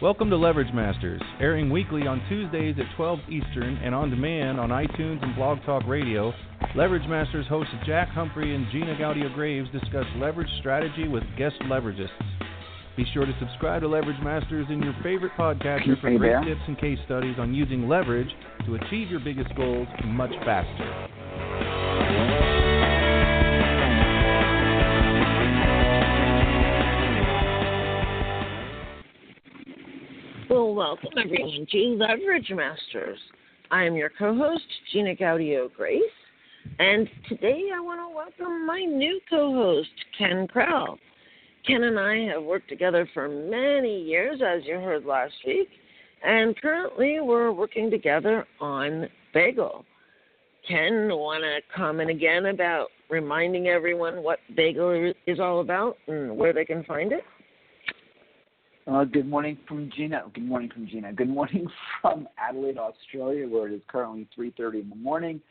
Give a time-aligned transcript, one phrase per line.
[0.00, 4.68] Welcome to Leverage Masters, airing weekly on Tuesdays at 12 Eastern and on demand on
[4.68, 6.32] iTunes and Blog Talk Radio.
[6.76, 12.10] Leverage Masters hosts Jack Humphrey and Gina Gaudio Graves discuss leverage strategy with guest leveragists.
[12.96, 16.78] Be sure to subscribe to Leverage Masters in your favorite podcatcher for great tips and
[16.78, 18.30] case studies on using leverage
[18.66, 22.27] to achieve your biggest goals much faster.
[30.50, 33.18] Well, welcome everyone to Leverage Masters.
[33.70, 36.02] I am your co-host, Gina Gaudio Graves,
[36.78, 40.96] and today I want to welcome my new co-host, Ken Krell.
[41.66, 45.68] Ken and I have worked together for many years, as you heard last week,
[46.24, 49.84] and currently we're working together on Bagel.
[50.66, 56.54] Ken, want to comment again about reminding everyone what Bagel is all about and where
[56.54, 57.24] they can find it?
[58.88, 60.22] Uh, good morning from Gina.
[60.32, 61.12] Good morning from Gina.
[61.12, 61.68] Good morning
[62.00, 65.42] from Adelaide, Australia, where it is currently 3:30 in the morning.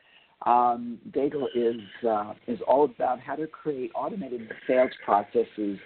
[0.45, 5.77] Um, Bagel is uh, is all about how to create automated sales processes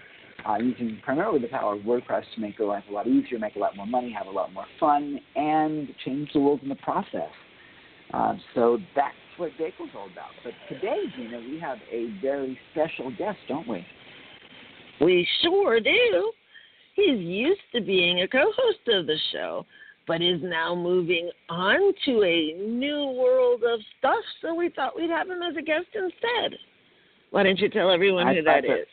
[0.48, 3.58] uh, using primarily the power of WordPress to make your life a lot easier, make
[3.58, 6.76] a lot more money, have a lot more fun, and change the world in the
[6.76, 7.32] process.
[8.14, 10.32] Uh, so that's what Bagel's all about.
[10.46, 13.86] But today, Gina, we have a very special guest, don't we?
[15.02, 16.32] We sure do.
[17.06, 19.66] He's used to being a co host of the show,
[20.08, 25.10] but is now moving on to a new world of stuff, so we thought we'd
[25.10, 26.60] have him as a guest instead.
[27.32, 28.88] Why don't you tell everyone I, who that I is?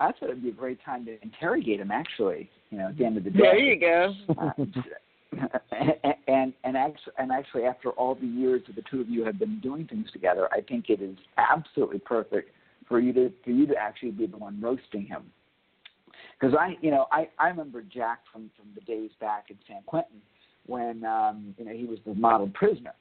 [0.00, 1.90] I thought it'd be a great time to interrogate him.
[1.90, 3.38] Actually, you know, at the end of the day.
[3.38, 4.14] There you go.
[4.38, 4.50] uh,
[6.26, 9.38] and and actually, and actually, after all the years that the two of you have
[9.38, 12.50] been doing things together, I think it is absolutely perfect
[12.88, 15.24] for you to for you to actually be the one roasting him
[16.38, 19.82] because I, you know, I I remember Jack from from the days back in San
[19.86, 20.20] Quentin
[20.66, 22.94] when um, you know he was the model prisoner.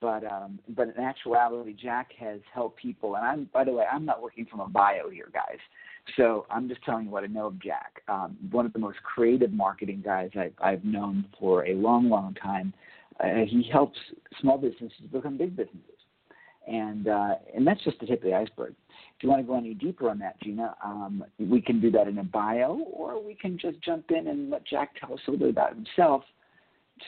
[0.00, 4.04] But um, but in actuality, Jack has helped people, and I'm by the way, I'm
[4.04, 5.58] not working from a bio here, guys.
[6.16, 8.02] So I'm just telling you what I know of Jack.
[8.08, 12.34] Um, one of the most creative marketing guys I've, I've known for a long, long
[12.34, 12.72] time.
[13.20, 13.98] Uh, he helps
[14.40, 15.97] small businesses become big businesses,
[16.68, 18.74] and uh, and that's just the tip of the iceberg.
[19.16, 22.06] If you want to go any deeper on that, Gina, um, we can do that
[22.06, 25.30] in a bio, or we can just jump in and let Jack tell us a
[25.30, 26.22] little bit about himself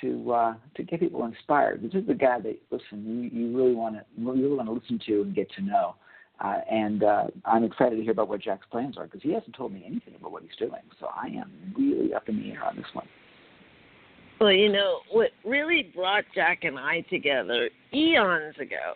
[0.00, 1.82] to uh, to get people inspired.
[1.82, 4.72] This is the guy that listen you, you really want to you really want to
[4.72, 5.94] listen to and get to know.
[6.40, 9.54] Uh, and uh, I'm excited to hear about what Jack's plans are because he hasn't
[9.54, 10.80] told me anything about what he's doing.
[10.98, 13.06] So I am really up in the air on this one.
[14.40, 18.94] Well, you know what really brought Jack and I together eons ago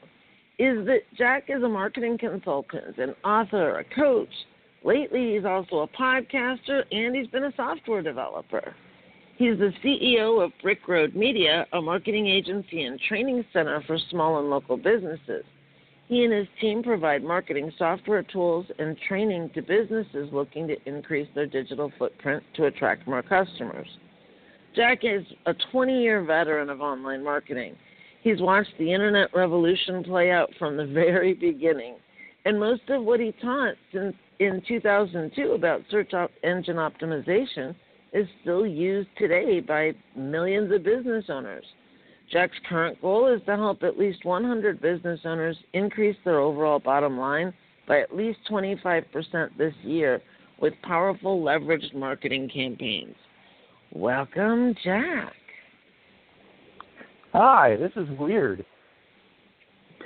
[0.58, 4.28] is that Jack is a marketing consultant, an author, a coach.
[4.84, 8.74] Lately, he's also a podcaster and he's been a software developer.
[9.36, 14.38] He's the CEO of Brick Road Media, a marketing agency and training center for small
[14.38, 15.44] and local businesses.
[16.06, 21.28] He and his team provide marketing software tools and training to businesses looking to increase
[21.34, 23.88] their digital footprint to attract more customers.
[24.76, 27.74] Jack is a 20 year veteran of online marketing.
[28.24, 31.96] He's watched the internet revolution play out from the very beginning,
[32.46, 36.12] and most of what he taught since in 2002 about search
[36.42, 37.74] engine optimization
[38.14, 41.66] is still used today by millions of business owners.
[42.32, 47.18] Jack's current goal is to help at least 100 business owners increase their overall bottom
[47.18, 47.52] line
[47.86, 49.04] by at least 25%
[49.58, 50.22] this year
[50.60, 53.16] with powerful leveraged marketing campaigns.
[53.92, 55.34] Welcome, Jack.
[57.34, 58.64] Hi, this is weird.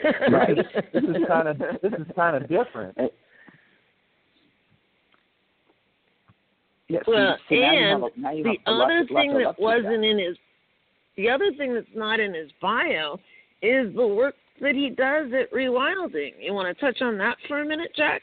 [0.31, 0.57] right?
[0.95, 2.97] this is kind of this is kind of different.
[6.89, 10.39] Yes, well, and a, the other thing that wasn't in his
[11.19, 13.19] the other thing that's not in his bio
[13.61, 16.33] is the work that he does at Rewilding.
[16.41, 18.23] You want to touch on that for a minute, Jack?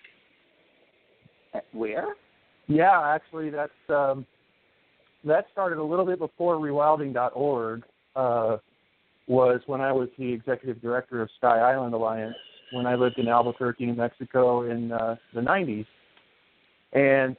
[1.73, 2.15] Where?
[2.67, 4.25] Yeah, actually, that's um,
[5.25, 7.83] that started a little bit before Rewilding.org.
[8.15, 8.57] Uh,
[9.27, 12.35] was when I was the executive director of Sky Island Alliance
[12.71, 15.85] when I lived in Albuquerque, New Mexico in uh, the 90s.
[16.93, 17.35] And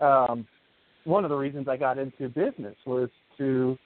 [0.00, 0.46] um,
[1.04, 3.08] one of the reasons I got into business was
[3.38, 3.78] to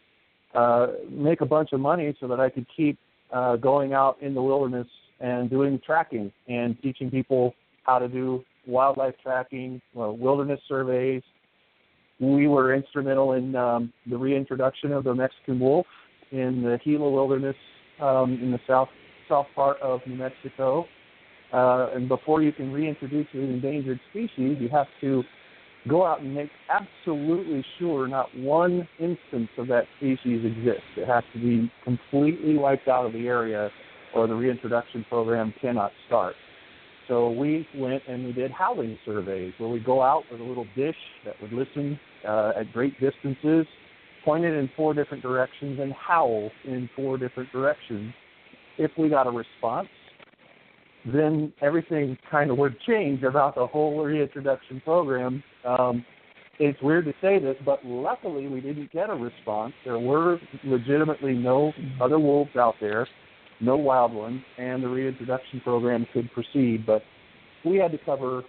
[0.55, 2.99] uh, make a bunch of money so that I could keep
[3.33, 4.87] uh, going out in the wilderness
[5.21, 7.55] and doing tracking and teaching people
[7.85, 11.23] how to do wildlife tracking, well, wilderness surveys.
[12.19, 15.87] We were instrumental in um, the reintroduction of the Mexican wolf
[16.33, 17.57] in the Gila Wilderness
[18.01, 18.89] um, in the south
[19.29, 20.87] south part of New Mexico.
[21.53, 25.23] Uh, and before you can reintroduce an endangered species, you have to
[25.89, 30.87] go out and make absolutely sure not one instance of that species exists.
[30.97, 33.71] It has to be completely wiped out of the area,
[34.15, 36.35] or the reintroduction program cannot start.
[37.09, 40.67] So we went and we did howling surveys where we go out with a little
[40.75, 43.67] dish that would listen uh, at great distances,
[44.27, 48.13] point it in four different directions, and howl in four different directions.
[48.77, 49.89] If we got a response,
[51.07, 55.43] then everything kind of would change about the whole reintroduction program.
[55.65, 56.05] Um,
[56.59, 59.73] it's weird to say this, but luckily we didn't get a response.
[59.85, 63.07] There were legitimately no other wolves out there,
[63.61, 66.85] no wild ones, and the reintroduction program could proceed.
[66.85, 67.03] But
[67.65, 68.43] we had to cover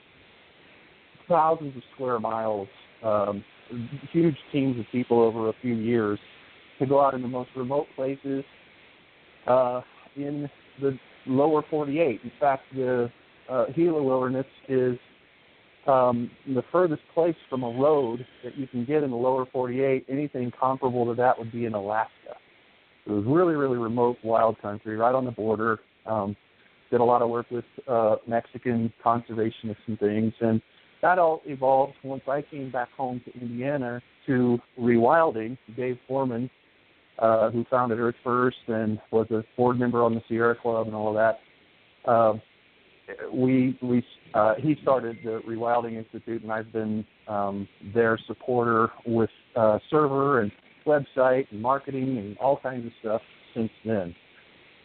[1.27, 2.67] thousands of square miles,
[3.03, 3.43] um,
[4.11, 6.19] huge teams of people over a few years
[6.79, 8.43] to go out in the most remote places
[9.47, 9.81] uh,
[10.15, 10.49] in
[10.81, 12.21] the lower 48.
[12.23, 13.11] In fact, the
[13.49, 14.97] uh, Gila Wilderness is
[15.87, 20.05] um, the furthest place from a road that you can get in the lower 48.
[20.09, 22.35] Anything comparable to that would be in Alaska.
[23.05, 25.79] It was really, really remote wild country, right on the border.
[26.05, 26.35] Um,
[26.91, 30.61] did a lot of work with uh, Mexican conservationists and things, and
[31.01, 35.57] that all evolved once I came back home to Indiana to rewilding.
[35.75, 36.49] Dave Foreman
[37.19, 40.95] uh, who founded Earth First and was a board member on the Sierra Club and
[40.95, 42.09] all of that.
[42.09, 42.33] Uh,
[43.33, 49.29] we we uh, he started the Rewilding Institute, and I've been um, their supporter with
[49.55, 50.51] uh, server and
[50.85, 53.21] website and marketing and all kinds of stuff
[53.55, 54.13] since then.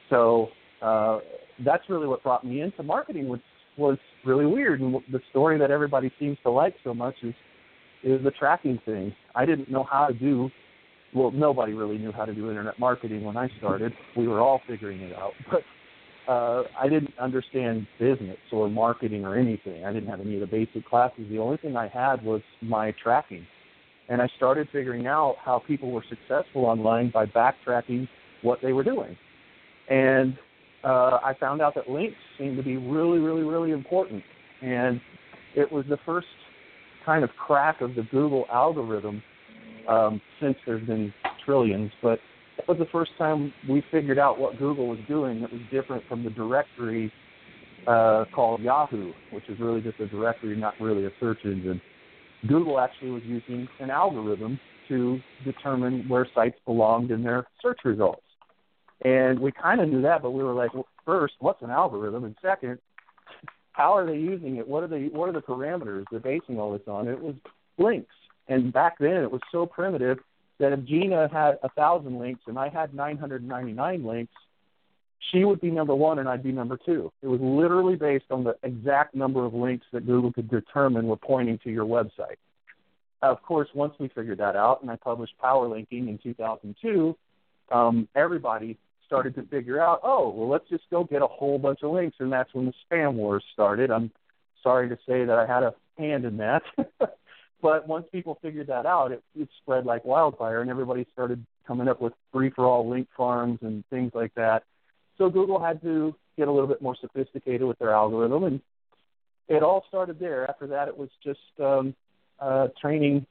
[0.08, 0.48] So
[0.80, 1.18] uh,
[1.64, 3.28] that's really what brought me into marketing,
[3.76, 4.80] was really weird.
[4.80, 7.34] And the story that everybody seems to like so much is
[8.04, 9.14] is the tracking thing.
[9.34, 10.50] I didn't know how to do
[11.14, 13.92] well, nobody really knew how to do internet marketing when I started.
[14.16, 15.62] We were all figuring it out, but
[16.32, 19.84] uh, I didn't understand business or marketing or anything.
[19.84, 21.24] I didn't have any of the basic classes.
[21.28, 23.46] The only thing I had was my tracking,
[24.08, 28.08] and I started figuring out how people were successful online by backtracking
[28.42, 29.16] what they were doing,
[29.90, 30.36] and
[30.84, 34.22] uh, I found out that links seemed to be really, really, really important,
[34.62, 35.00] and
[35.54, 36.26] it was the first
[37.04, 39.22] kind of crack of the Google algorithm
[39.88, 41.12] um, since there's been
[41.44, 42.18] trillions, but
[42.56, 46.04] that was the first time we figured out what Google was doing that was different
[46.08, 47.12] from the directory
[47.86, 51.80] uh, called Yahoo, which is really just a directory, not really a search engine.
[52.46, 54.58] Google actually was using an algorithm
[54.88, 58.22] to determine where sites belonged in their search results.
[59.04, 62.24] And we kind of knew that, but we were like, well, first, what's an algorithm?
[62.24, 62.78] And second,
[63.72, 64.68] how are they using it?
[64.68, 67.08] What are the what are the parameters they're basing all this on?
[67.08, 67.34] It was
[67.78, 68.14] links.
[68.48, 70.18] And back then, it was so primitive
[70.58, 74.32] that if Gina had a thousand links and I had 999 links,
[75.30, 77.12] she would be number one and I'd be number two.
[77.22, 81.16] It was literally based on the exact number of links that Google could determine were
[81.16, 82.36] pointing to your website.
[83.22, 87.16] Of course, once we figured that out and I published Power Linking in 2002,
[87.70, 88.78] um, everybody
[89.12, 92.16] started to figure out, oh, well, let's just go get a whole bunch of links.
[92.18, 93.90] And that's when the spam wars started.
[93.90, 94.10] I'm
[94.62, 96.62] sorry to say that I had a hand in that.
[97.62, 101.86] But once people figured that out, it, it spread like wildfire, and everybody started coming
[101.86, 104.64] up with free for all link farms and things like that.
[105.16, 108.60] So Google had to get a little bit more sophisticated with their algorithm, and
[109.46, 110.50] it all started there.
[110.50, 111.94] After that, it was just um,
[112.40, 113.26] uh, training,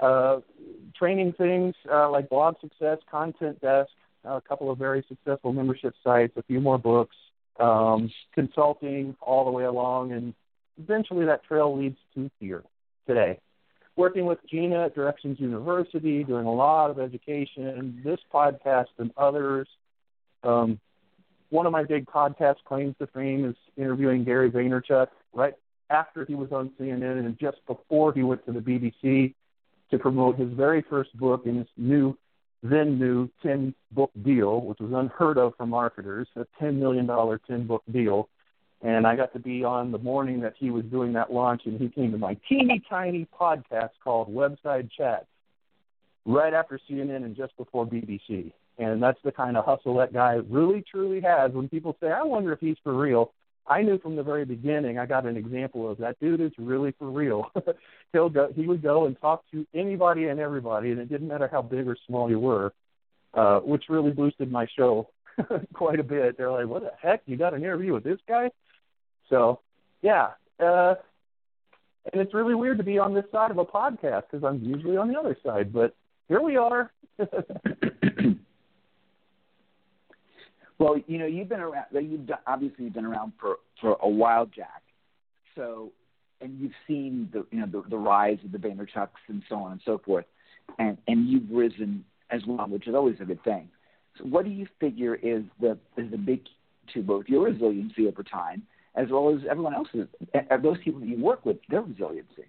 [0.00, 0.40] uh,
[0.96, 3.90] training things uh, like Blog Success, Content Desk,
[4.26, 7.16] a couple of very successful membership sites, a few more books,
[7.58, 10.34] um, consulting all the way along, and
[10.78, 12.62] eventually that trail leads to here
[13.06, 13.38] today.
[13.96, 19.66] Working with Gina at Directions University, doing a lot of education, this podcast and others.
[20.42, 20.78] Um,
[21.48, 25.54] one of my big podcast claims to fame is interviewing Gary Vaynerchuk right
[25.88, 29.34] after he was on CNN and just before he went to the BBC
[29.90, 32.18] to promote his very first book in his new,
[32.62, 37.66] then new 10 book deal, which was unheard of for marketers, a $10 million 10
[37.66, 38.28] book deal
[38.82, 41.80] and I got to be on the morning that he was doing that launch, and
[41.80, 45.26] he came to my teeny tiny podcast called Webside Chats
[46.24, 48.52] right after CNN and just before BBC.
[48.78, 51.52] And that's the kind of hustle that guy really truly has.
[51.52, 53.32] When people say, I wonder if he's for real,
[53.68, 54.98] I knew from the very beginning.
[54.98, 57.50] I got an example of that dude is really for real.
[58.12, 58.48] He'll go.
[58.54, 61.88] He would go and talk to anybody and everybody, and it didn't matter how big
[61.88, 62.72] or small you were,
[63.34, 65.08] uh, which really boosted my show
[65.72, 66.38] quite a bit.
[66.38, 67.22] They're like, "What the heck?
[67.26, 68.50] You got an interview with this guy?"
[69.28, 69.60] So,
[70.02, 70.30] yeah.
[70.60, 70.94] Uh,
[72.12, 74.96] and it's really weird to be on this side of a podcast because I'm usually
[74.96, 75.72] on the other side.
[75.72, 75.94] But
[76.28, 76.92] here we are.
[80.78, 81.86] Well, you know, you've been around.
[81.92, 84.82] You've obviously you've been around for for a while, Jack.
[85.54, 85.92] So,
[86.40, 89.72] and you've seen the you know the, the rise of the Vaynerchucks and so on
[89.72, 90.26] and so forth,
[90.78, 93.68] and and you've risen as well, which is always a good thing.
[94.18, 96.42] So, what do you figure is the is the big
[96.94, 98.62] to both your resiliency over time,
[98.94, 100.06] as well as everyone else's,
[100.62, 102.44] those people that you work with, their resiliency?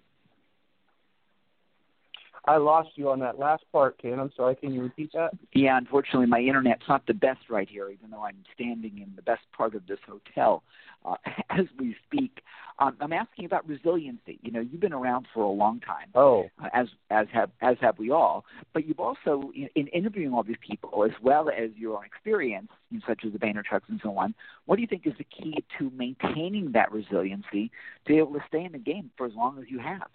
[2.48, 4.14] I lost you on that last part, Ken.
[4.14, 4.56] So I'm sorry.
[4.56, 5.32] Can you repeat that?
[5.52, 9.22] Yeah, unfortunately, my internet's not the best right here, even though I'm standing in the
[9.22, 10.62] best part of this hotel
[11.04, 11.16] uh,
[11.50, 12.40] as we speak.
[12.78, 14.38] Um, I'm asking about resiliency.
[14.40, 16.06] You know, you've been around for a long time.
[16.14, 18.46] Oh, uh, as as have as have we all.
[18.72, 22.70] But you've also, in, in interviewing all these people, as well as your own experience,
[22.90, 24.34] you know, such as the Vaynerchucks and so on.
[24.64, 27.70] What do you think is the key to maintaining that resiliency
[28.06, 30.08] to be able to stay in the game for as long as you have?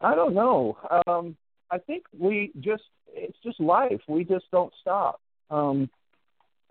[0.00, 0.76] I don't know.
[1.06, 1.36] Um,
[1.70, 2.82] I think we just
[3.12, 4.00] it's just life.
[4.08, 5.20] We just don't stop
[5.50, 5.90] um,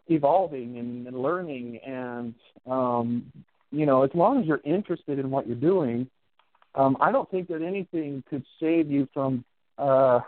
[0.07, 2.33] evolving and, and learning, and
[2.65, 3.31] um,
[3.71, 6.09] you know, as long as you're interested in what you're doing,
[6.75, 9.43] um, I don't think that anything could save you from
[9.77, 10.21] uh,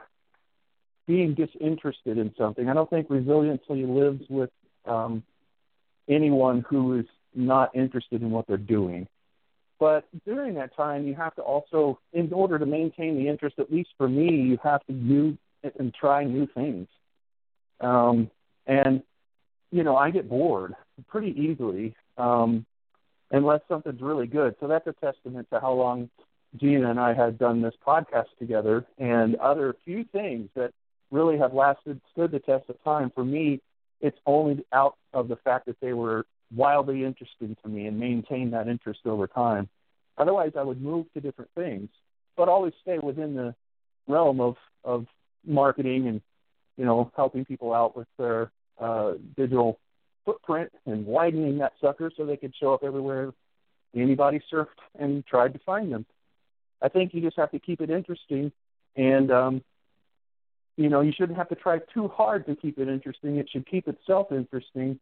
[1.07, 2.69] being disinterested in something.
[2.69, 4.49] I don't think resiliency lives with
[4.85, 5.23] um,
[6.07, 9.07] anyone who is not interested in what they're doing.
[9.79, 13.71] But during that time, you have to also, in order to maintain the interest, at
[13.71, 15.37] least for me, you have to do
[15.77, 16.87] and try new things.
[17.81, 18.29] Um,
[18.67, 19.03] and
[19.71, 20.73] you know, I get bored
[21.07, 22.65] pretty easily um,
[23.31, 24.55] unless something's really good.
[24.59, 26.09] So that's a testament to how long
[26.57, 30.71] Gina and I had done this podcast together, and other few things that
[31.11, 33.11] really have lasted, stood the test of time.
[33.13, 33.61] For me,
[34.01, 36.25] it's only out of the fact that they were
[36.55, 39.69] wildly interesting to me and maintain that interest over time.
[40.17, 41.89] Otherwise, I would move to different things,
[42.35, 43.55] but always stay within the
[44.07, 45.05] realm of of
[45.45, 46.21] marketing and
[46.77, 49.79] you know helping people out with their uh, digital
[50.25, 53.31] footprint and widening that sucker so they could show up everywhere
[53.95, 54.67] anybody surfed
[54.99, 56.05] and tried to find them.
[56.81, 58.51] I think you just have to keep it interesting,
[58.95, 59.63] and um,
[60.77, 63.37] you know you shouldn't have to try too hard to keep it interesting.
[63.37, 64.99] It should keep itself interesting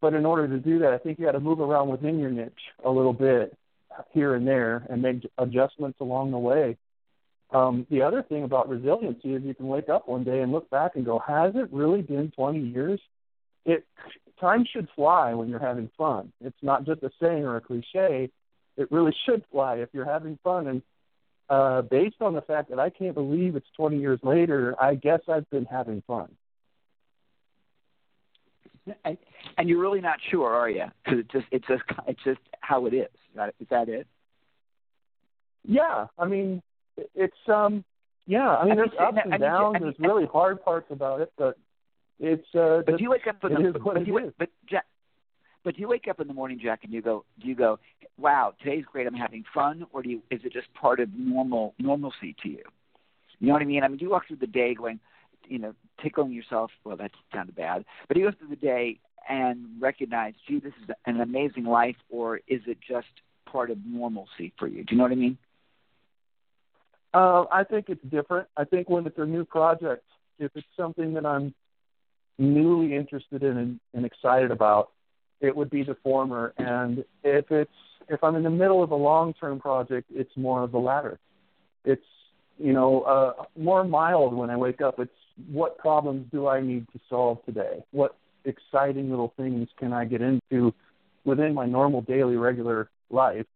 [0.00, 2.30] but in order to do that, I think you got to move around within your
[2.30, 2.52] niche
[2.84, 3.56] a little bit
[4.12, 6.76] here and there and make adjustments along the way.
[7.50, 10.68] Um, the other thing about resiliency is you can wake up one day and look
[10.68, 13.00] back and go, has it really been 20 years?
[13.64, 13.84] It
[14.40, 16.32] time should fly when you're having fun.
[16.40, 18.30] It's not just a saying or a cliche.
[18.76, 20.66] It really should fly if you're having fun.
[20.66, 20.82] And
[21.48, 25.20] uh, based on the fact that I can't believe it's 20 years later, I guess
[25.28, 26.28] I've been having fun.
[29.04, 29.18] And,
[29.58, 30.84] and you're really not sure, are you?
[31.04, 33.08] Because it's just it's just it's just how it is.
[33.60, 34.06] Is that, it?
[35.64, 36.62] Yeah, I mean,
[37.14, 37.84] it's um,
[38.26, 38.48] yeah.
[38.56, 39.76] I mean, I there's mean, ups and I mean, downs.
[39.76, 41.58] I mean, there's really hard parts about it, but
[42.20, 42.46] it's.
[42.54, 44.86] uh But do you wake up in the, but, but, you, but Jack,
[45.66, 47.80] but do you wake up in the morning, Jack, and you go, do you go,
[48.18, 51.74] wow, today's great, I'm having fun, or do you, is it just part of normal
[51.80, 52.62] normalcy to you?
[53.40, 53.82] You know what I mean?
[53.82, 55.00] I mean, do you walk through the day going,
[55.48, 56.70] you know, tickling yourself.
[56.84, 60.94] Well, that sounded bad, but you go through the day and recognize, gee, this is
[61.04, 63.08] an amazing life, or is it just
[63.50, 64.84] part of normalcy for you?
[64.84, 65.38] Do you know what I mean?
[67.12, 68.48] Uh, I think it's different.
[68.56, 70.04] I think when it's a new project,
[70.38, 71.54] if it's something that I'm
[72.38, 74.90] newly interested in and, and excited about,
[75.40, 76.52] it would be the former.
[76.58, 77.70] And if it's
[78.08, 81.18] if I'm in the middle of a long term project, it's more of the latter.
[81.84, 82.04] It's
[82.58, 84.98] you know uh, more mild when I wake up.
[84.98, 85.10] It's
[85.50, 87.84] what problems do I need to solve today?
[87.90, 90.72] What exciting little things can I get into
[91.24, 93.46] within my normal daily regular life?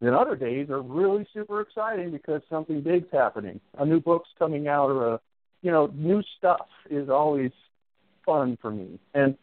[0.00, 3.60] Then other days are really super exciting because something big's happening.
[3.78, 5.20] A new book's coming out or a
[5.62, 7.50] you know, new stuff is always
[8.24, 8.98] fun for me.
[9.14, 9.36] And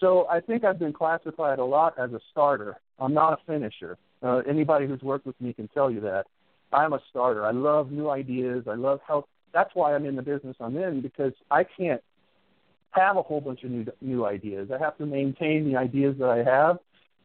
[0.00, 2.76] so I think I've been classified a lot as a starter.
[2.98, 3.96] I'm not a finisher.
[4.22, 6.24] Uh, anybody who's worked with me can tell you that.
[6.72, 7.44] I'm a starter.
[7.44, 8.64] I love new ideas.
[8.68, 12.02] I love how that's why I'm in the business I'm in because I can't
[12.92, 14.70] have a whole bunch of new new ideas.
[14.72, 16.78] I have to maintain the ideas that I have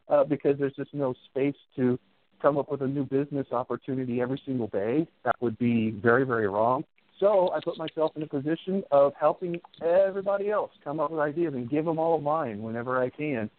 [0.08, 1.98] uh, because there's just no space to
[2.40, 5.06] come up with a new business opportunity every single day.
[5.24, 6.84] That would be very very wrong.
[7.20, 11.52] So I put myself in a position of helping everybody else come up with ideas
[11.54, 13.50] and give them all of mine whenever I can,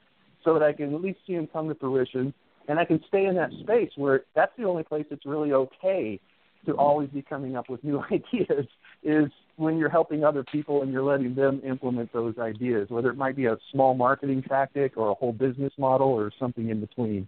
[0.46, 2.34] so that I can at least see them come to fruition,
[2.70, 6.20] and I can stay in that space where that's the only place it's really okay
[6.66, 8.66] to always be coming up with new ideas
[9.04, 13.18] is when you're helping other people and you're letting them implement those ideas, whether it
[13.18, 17.28] might be a small marketing tactic or a whole business model or something in between.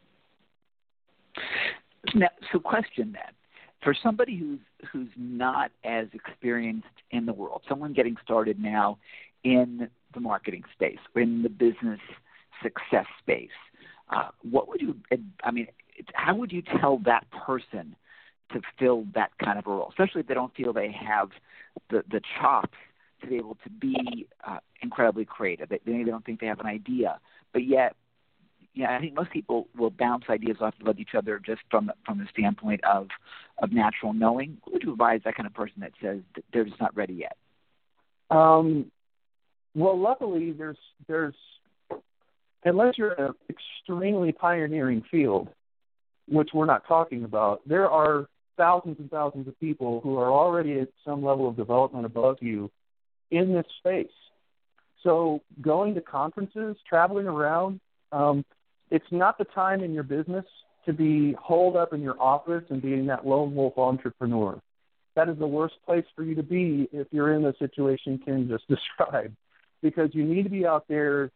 [2.15, 3.33] Now, so question then,
[3.83, 4.59] for somebody who's
[4.91, 8.97] who's not as experienced in the world, someone getting started now
[9.43, 11.99] in the marketing space, in the business
[12.61, 13.49] success space,
[14.09, 14.95] uh, what would you?
[15.43, 15.67] I mean,
[16.13, 17.95] how would you tell that person
[18.53, 21.29] to fill that kind of a role, especially if they don't feel they have
[21.89, 22.77] the the chops
[23.21, 25.69] to be able to be uh, incredibly creative.
[25.69, 27.19] They, they don't think they have an idea,
[27.53, 27.95] but yet,
[28.73, 32.17] yeah, I think most people will bounce ideas off of each other just from from
[32.19, 33.07] the standpoint of
[33.61, 34.57] of natural knowing.
[34.63, 37.13] What would you advise that kind of person that says that they're just not ready
[37.13, 37.37] yet?
[38.29, 38.91] Um,
[39.75, 40.77] well, luckily, there's
[41.07, 41.35] there's
[42.63, 45.49] unless you're in an extremely pioneering field,
[46.27, 48.27] which we're not talking about, there are
[48.61, 52.69] thousands and thousands of people who are already at some level of development above you
[53.31, 54.13] in this space.
[55.01, 57.79] So going to conferences, traveling around,
[58.11, 58.45] um,
[58.91, 60.45] it's not the time in your business
[60.85, 64.61] to be holed up in your office and being that lone wolf entrepreneur.
[65.15, 68.47] That is the worst place for you to be if you're in the situation Ken
[68.47, 68.67] just
[68.99, 69.35] described,
[69.81, 71.31] because you need to be out there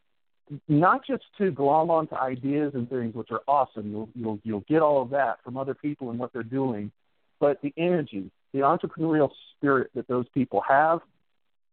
[0.68, 3.90] not just to glom onto ideas and things, which are awesome.
[3.90, 6.92] You'll you'll you'll get all of that from other people and what they're doing,
[7.40, 11.00] but the energy, the entrepreneurial spirit that those people have,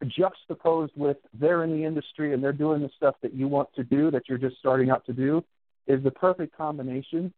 [0.06, 3.84] juxtaposed with they're in the industry and they're doing the stuff that you want to
[3.84, 5.44] do that you're just starting out to do,
[5.86, 7.32] is the perfect combination.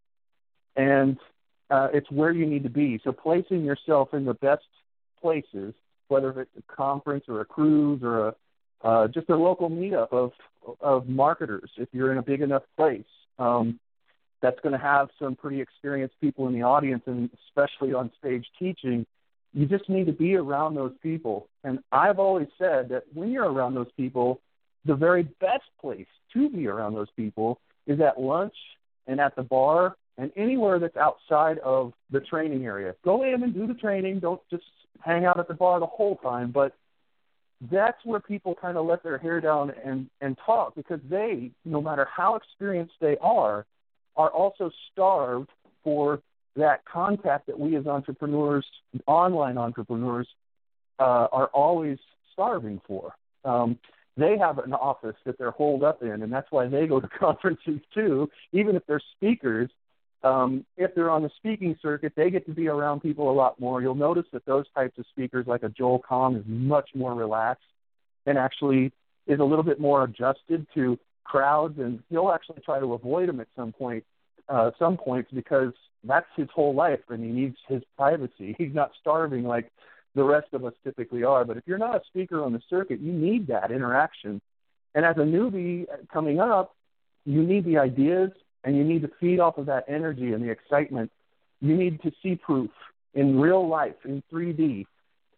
[0.76, 1.19] And
[1.71, 3.00] uh, it's where you need to be.
[3.04, 4.64] So placing yourself in the best
[5.21, 5.75] places,
[6.09, 8.35] whether it's a conference or a cruise or a
[8.83, 10.33] uh, just a local meetup of
[10.81, 13.04] of marketers, if you're in a big enough place,
[13.38, 13.78] um,
[14.45, 18.45] that's going to have some pretty experienced people in the audience, and especially on stage
[18.59, 19.07] teaching,
[19.55, 21.49] you just need to be around those people.
[21.64, 24.42] And I've always said that when you're around those people,
[24.85, 28.53] the very best place to be around those people is at lunch
[29.07, 32.95] and at the bar and anywhere that's outside of the training area.
[33.03, 34.18] Go in and do the training.
[34.18, 34.64] Don't just
[35.01, 36.75] hang out at the bar the whole time, but
[37.71, 41.81] that's where people kind of let their hair down and and talk because they, no
[41.81, 43.64] matter how experienced they are,
[44.16, 45.50] are also starved
[45.83, 46.20] for
[46.57, 48.64] that contact that we as entrepreneurs,
[49.07, 50.29] online entrepreneurs,
[50.98, 51.98] uh, are always
[52.33, 53.14] starving for.
[53.44, 53.79] Um,
[54.16, 57.09] they have an office that they're holed up in, and that's why they go to
[57.18, 58.31] conferences too.
[58.53, 59.70] Even if they're speakers,
[60.22, 63.61] um, if they're on the speaking circuit, they get to be around people a lot
[63.61, 63.83] more.
[63.83, 67.64] You'll notice that those types of speakers, like a Joel Comm, is much more relaxed
[68.24, 68.92] and actually
[69.27, 73.41] is a little bit more adjusted to crowds, and he'll actually try to avoid them
[73.41, 74.05] at some point,
[74.49, 75.73] uh, some points because
[76.05, 78.55] that's his whole life, and he needs his privacy.
[78.59, 79.71] He's not starving like
[80.15, 81.45] the rest of us typically are.
[81.45, 84.41] But if you're not a speaker on the circuit, you need that interaction.
[84.95, 86.75] And as a newbie coming up,
[87.25, 88.31] you need the ideas
[88.63, 91.11] and you need to feed off of that energy and the excitement.
[91.61, 92.71] You need to see proof
[93.13, 94.87] in real life, in 3D,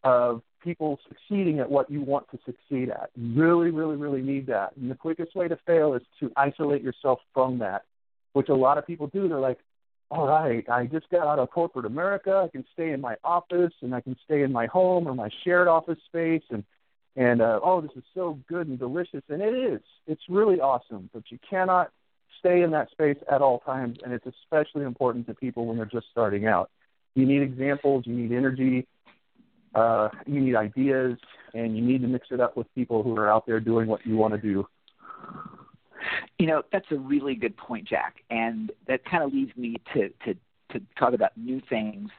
[0.04, 3.10] of people succeeding at what you want to succeed at.
[3.14, 4.76] You really, really, really need that.
[4.76, 7.84] And the quickest way to fail is to isolate yourself from that,
[8.32, 9.28] which a lot of people do.
[9.28, 9.60] They're like,
[10.10, 12.42] all right, I just got out of corporate America.
[12.44, 15.30] I can stay in my office and I can stay in my home or my
[15.44, 16.64] shared office space and
[17.18, 19.80] and uh, oh, this is so good and delicious, and it is.
[20.06, 21.90] It's really awesome, but you cannot
[22.38, 25.86] stay in that space at all times, and it's especially important to people when they're
[25.86, 26.70] just starting out.
[27.14, 28.86] You need examples, you need energy,
[29.76, 31.18] uh, you need ideas,
[31.54, 34.04] and you need to mix it up with people who are out there doing what
[34.06, 34.66] you want to do.
[36.38, 40.08] You know, that's a really good point, Jack, and that kind of leads me to
[40.24, 40.34] to
[40.72, 42.10] to talk about new things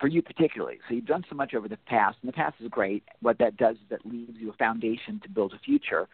[0.00, 0.78] for you particularly.
[0.88, 3.04] So you've done so much over the past, and the past is great.
[3.20, 6.08] What that does is that leaves you a foundation to build a future.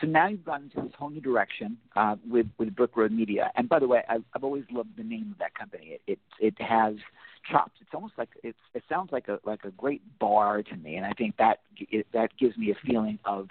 [0.00, 3.50] So now you've gone into this whole new direction uh, with with Brick Road Media.
[3.56, 5.98] And by the way, I've, I've always loved the name of that company.
[5.98, 6.94] It it, it has
[7.50, 7.72] chops.
[7.80, 11.06] It's almost like it's it sounds like a like a great bar to me, and
[11.06, 13.48] I think that it, that gives me a feeling of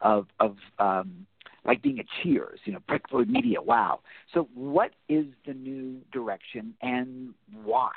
[0.00, 1.26] of of um,
[1.64, 3.60] like being at Cheers, you know, Brick Media.
[3.60, 4.00] Wow.
[4.34, 7.92] So what is the new direction and why?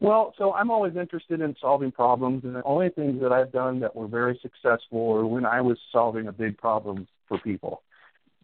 [0.00, 3.80] Well, so I'm always interested in solving problems, and the only things that I've done
[3.80, 7.82] that were very successful are when I was solving a big problem for people.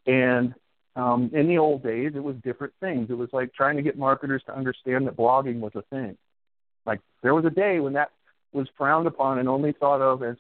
[0.07, 0.55] And
[0.96, 3.11] um, in the old days, it was different things.
[3.11, 6.16] It was like trying to get marketers to understand that blogging was a thing.
[6.85, 8.11] Like there was a day when that
[8.53, 10.37] was frowned upon and only thought of as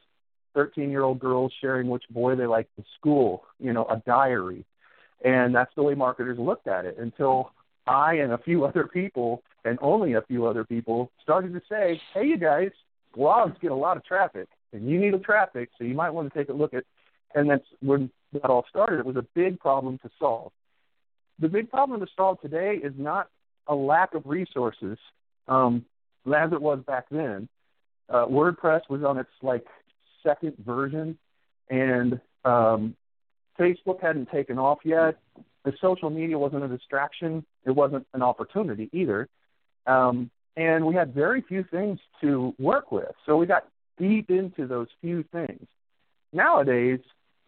[0.54, 4.64] 13 year old girls sharing which boy they liked in school, you know, a diary.
[5.24, 7.52] And that's the way marketers looked at it until
[7.86, 12.00] I and a few other people, and only a few other people, started to say,
[12.14, 12.70] hey, you guys,
[13.16, 16.32] blogs get a lot of traffic, and you need a traffic, so you might want
[16.32, 16.84] to take a look at.
[17.34, 19.00] And that's when that all started.
[19.00, 20.52] It was a big problem to solve.
[21.38, 23.28] The big problem to solve today is not
[23.66, 24.98] a lack of resources,
[25.48, 25.84] um,
[26.26, 27.48] as it was back then.
[28.08, 29.66] Uh, WordPress was on its like
[30.22, 31.16] second version,
[31.68, 32.94] and um,
[33.58, 35.18] Facebook hadn't taken off yet.
[35.64, 37.44] The social media wasn't a distraction.
[37.64, 39.28] It wasn't an opportunity either.
[39.86, 43.12] Um, and we had very few things to work with.
[43.26, 43.66] So we got
[43.98, 45.66] deep into those few things.
[46.32, 47.00] Nowadays,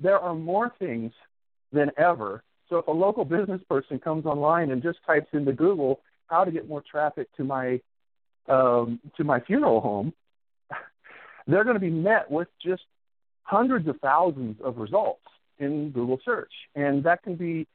[0.03, 1.13] there are more things
[1.73, 2.43] than ever.
[2.69, 6.51] So if a local business person comes online and just types into Google how to
[6.51, 7.81] get more traffic to my
[8.49, 10.13] um, to my funeral home,
[11.47, 12.83] they're going to be met with just
[13.43, 15.21] hundreds of thousands of results
[15.59, 16.53] in Google search.
[16.75, 17.67] And that can be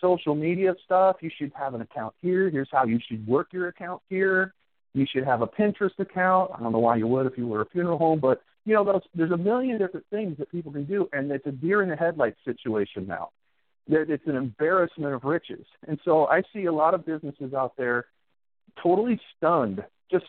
[0.00, 1.16] social media stuff.
[1.20, 2.50] You should have an account here.
[2.50, 4.52] Here's how you should work your account here.
[4.92, 6.50] You should have a Pinterest account.
[6.54, 8.84] I don't know why you would if you were a funeral home, but you know,
[8.84, 11.88] those, there's a million different things that people can do, and it's a deer in
[11.88, 13.30] the headlights situation now.
[13.88, 17.76] That it's an embarrassment of riches, and so I see a lot of businesses out
[17.76, 18.06] there
[18.82, 20.24] totally stunned, just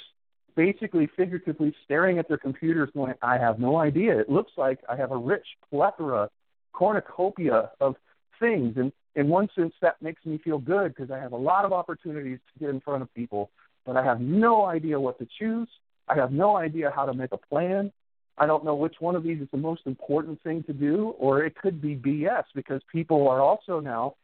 [0.55, 4.19] basically figuratively staring at their computers, going, "I have no idea.
[4.19, 6.29] It looks like I have a rich plethora,
[6.73, 7.95] cornucopia of
[8.39, 11.63] things, and in one sense, that makes me feel good because I have a lot
[11.63, 13.49] of opportunities to get in front of people,
[13.85, 15.69] but I have no idea what to choose.
[16.07, 17.91] I have no idea how to make a plan.
[18.37, 21.43] I don't know which one of these is the most important thing to do, or
[21.43, 24.15] it could be BS because people are also now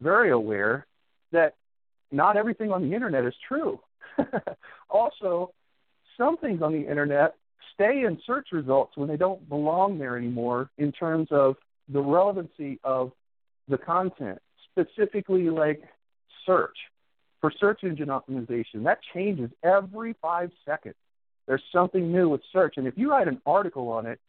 [0.00, 0.86] very aware
[1.32, 1.54] that
[2.10, 3.80] not everything on the internet is true.
[4.90, 5.52] also,
[6.16, 7.34] some things on the internet
[7.74, 11.56] stay in search results when they don't belong there anymore in terms of
[11.88, 13.12] the relevancy of
[13.68, 15.82] the content, specifically like
[16.46, 16.76] search.
[17.40, 20.96] For search engine optimization, that changes every five seconds.
[21.48, 22.74] There's something new with search.
[22.76, 24.20] And if you write an article on it,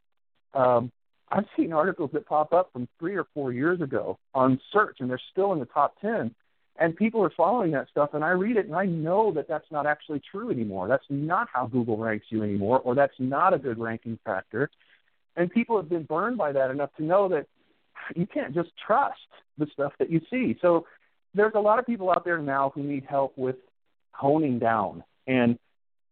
[0.53, 0.91] um,
[1.29, 5.09] I've seen articles that pop up from three or four years ago on search, and
[5.09, 6.33] they're still in the top 10.
[6.79, 9.69] And people are following that stuff, and I read it, and I know that that's
[9.69, 10.87] not actually true anymore.
[10.87, 14.71] That's not how Google ranks you anymore, or that's not a good ranking factor.
[15.35, 17.47] And people have been burned by that enough to know that
[18.15, 19.19] you can't just trust
[19.57, 20.57] the stuff that you see.
[20.61, 20.85] So
[21.35, 23.57] there's a lot of people out there now who need help with
[24.11, 25.59] honing down and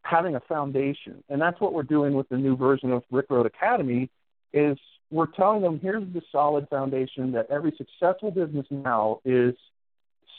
[0.10, 1.24] having a foundation.
[1.30, 4.10] And that's what we're doing with the new version of Brick Road Academy
[4.54, 4.78] is
[5.12, 9.54] we're telling them here's the solid foundation that every successful business now is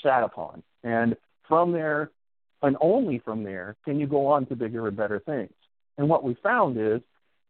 [0.03, 0.63] sat upon.
[0.83, 2.11] And from there,
[2.63, 5.53] and only from there, can you go on to bigger and better things.
[5.97, 7.01] And what we found is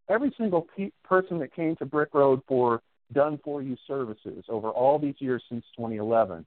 [0.08, 4.68] every single pe- person that came to Brick Road for done for you services over
[4.70, 6.44] all these years since 2011,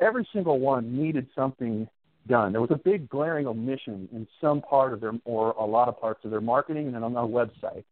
[0.00, 1.88] every single one needed something
[2.26, 2.52] done.
[2.52, 6.00] There was a big glaring omission in some part of their, or a lot of
[6.00, 7.84] parts of their marketing and then on our website.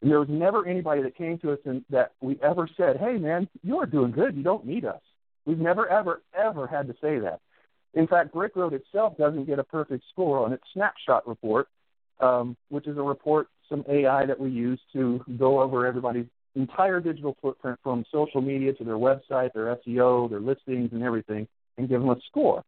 [0.00, 3.18] And there was never anybody that came to us and that we ever said, "Hey,
[3.18, 4.36] man, you're doing good.
[4.36, 5.00] You don't need us."
[5.46, 7.40] We've never, ever, ever had to say that.
[7.94, 11.68] In fact, Brick Road itself doesn't get a perfect score on its snapshot report,
[12.20, 17.00] um, which is a report, some AI that we use to go over everybody's entire
[17.00, 21.46] digital footprint from social media to their website, their SEO, their listings, and everything,
[21.78, 22.64] and give them a score.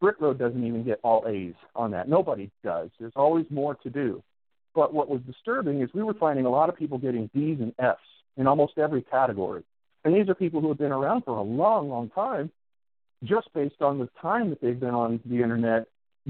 [0.00, 2.08] Brick Road doesn't even get all A's on that.
[2.08, 2.90] Nobody does.
[2.98, 4.22] There's always more to do.
[4.74, 7.74] But what was disturbing is we were finding a lot of people getting D's and
[7.78, 7.98] F's
[8.36, 9.64] in almost every category.
[10.04, 12.50] And these are people who have been around for a long, long time,
[13.24, 15.86] just based on the time that they've been on the internet,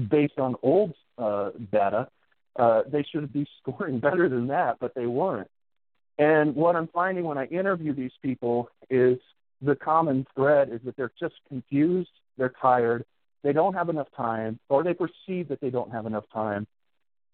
[0.09, 2.07] based on old uh, data.
[2.57, 5.49] Uh, they should be scoring better than that, but they weren't.
[6.17, 9.19] And what I'm finding when I interview these people is
[9.61, 13.05] the common thread is that they're just confused, they're tired,
[13.43, 16.67] they don't have enough time, or they perceive that they don't have enough time,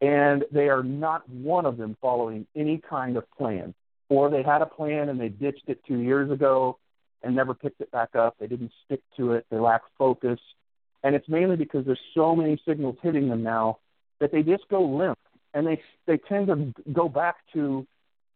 [0.02, 3.74] and they are not one of them following any kind of plan.
[4.10, 6.78] Or they had a plan and they ditched it two years ago
[7.24, 8.36] and never picked it back up.
[8.40, 9.48] They didn't stick to it.
[9.50, 10.40] They lack focus.
[11.04, 13.80] And it's mainly because there's so many signals hitting them now
[14.20, 15.18] that they just go limp
[15.56, 17.88] and they they tend to go back to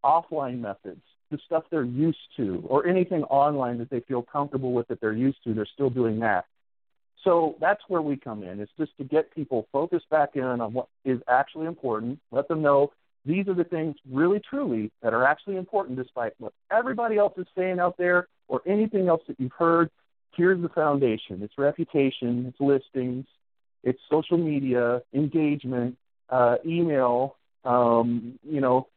[0.04, 4.88] offline methods, the stuff they're used to, or anything online that they feel comfortable with
[4.88, 5.54] that they're used to.
[5.54, 6.46] They're still doing that.
[7.24, 8.60] So that's where we come in.
[8.60, 12.20] It's just to get people focused back in on what is actually important.
[12.32, 12.92] Let them know
[13.26, 17.46] these are the things really truly that are actually important despite what everybody else is
[17.58, 19.90] saying out there or anything else that you've heard.
[20.36, 21.42] Here's the foundation.
[21.44, 23.26] It's reputation, it's listings,
[23.84, 25.98] it's social media, engagement,
[26.30, 28.88] uh, email, um, you know,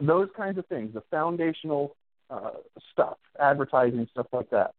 [0.00, 1.96] those kinds of things, the foundational
[2.28, 2.50] uh,
[2.92, 4.74] stuff, advertising, stuff like that.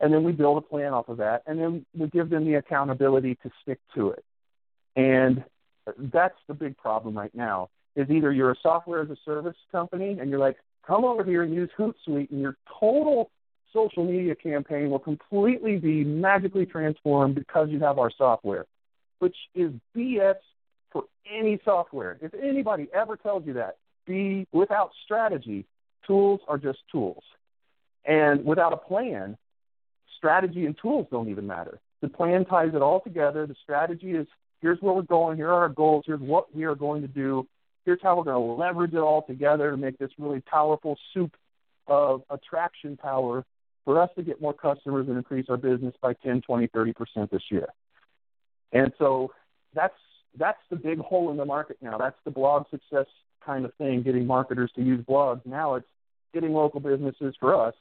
[0.00, 2.54] And then we build a plan off of that, and then we give them the
[2.54, 4.24] accountability to stick to it.
[4.94, 5.44] And
[5.98, 7.70] that's the big problem right now.
[7.96, 10.56] Is either you're a software as a service company, and you're like,
[10.86, 13.30] come over here and use Hootsuite, and your total
[13.72, 18.66] social media campaign will completely be magically transformed because you have our software,
[19.18, 20.36] which is BS
[20.92, 22.18] for any software.
[22.22, 25.66] If anybody ever tells you that, be without strategy,
[26.06, 27.22] tools are just tools.
[28.04, 29.36] And without a plan,
[30.18, 31.78] strategy and tools don't even matter.
[32.02, 33.46] The plan ties it all together.
[33.46, 34.26] The strategy is
[34.60, 37.46] here's where we're going, here are our goals, here's what we are going to do,
[37.84, 41.34] here's how we're going to leverage it all together to make this really powerful soup
[41.86, 43.44] of attraction power
[43.84, 47.42] for us to get more customers and increase our business by 10, 20, 30% this
[47.50, 47.68] year.
[48.72, 49.32] And so
[49.74, 49.94] that's
[50.38, 51.96] that's the big hole in the market now.
[51.96, 53.06] That's the blog success
[53.44, 55.40] kind of thing, getting marketers to use blogs.
[55.46, 55.86] Now it's
[56.34, 57.74] getting local businesses for us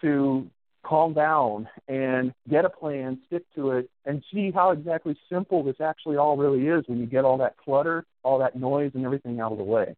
[0.00, 0.48] to
[0.88, 5.76] calm down and get a plan, stick to it, and see how exactly simple this
[5.80, 9.40] actually all really is when you get all that clutter, all that noise, and everything
[9.40, 9.94] out of the way.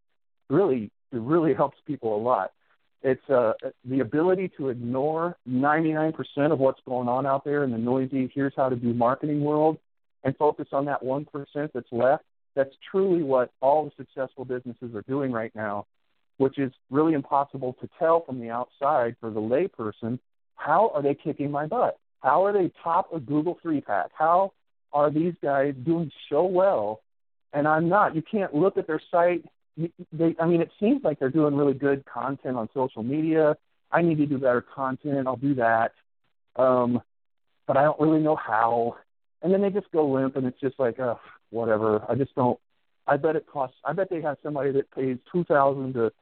[0.49, 2.51] Really, it really helps people a lot.
[3.03, 3.53] It's uh,
[3.85, 6.15] the ability to ignore 99%
[6.53, 9.79] of what's going on out there in the noisy, here's how to do marketing world,
[10.23, 11.27] and focus on that 1%
[11.73, 12.25] that's left.
[12.55, 15.87] That's truly what all the successful businesses are doing right now,
[16.37, 20.19] which is really impossible to tell from the outside for the layperson.
[20.61, 21.99] How are they kicking my butt?
[22.21, 24.11] How are they top of Google three pack?
[24.13, 24.53] How
[24.93, 27.01] are these guys doing so well
[27.53, 28.15] and I'm not?
[28.15, 29.45] You can't look at their site
[30.13, 33.57] they I mean it seems like they're doing really good content on social media.
[33.91, 35.27] I need to do better content.
[35.27, 35.93] I'll do that.
[36.57, 37.01] Um
[37.67, 38.97] but I don't really know how.
[39.41, 41.15] And then they just go limp and it's just like, uh,
[41.49, 42.05] whatever.
[42.07, 42.59] I just don't
[43.07, 46.13] I bet it costs I bet they have somebody that pays two thousand to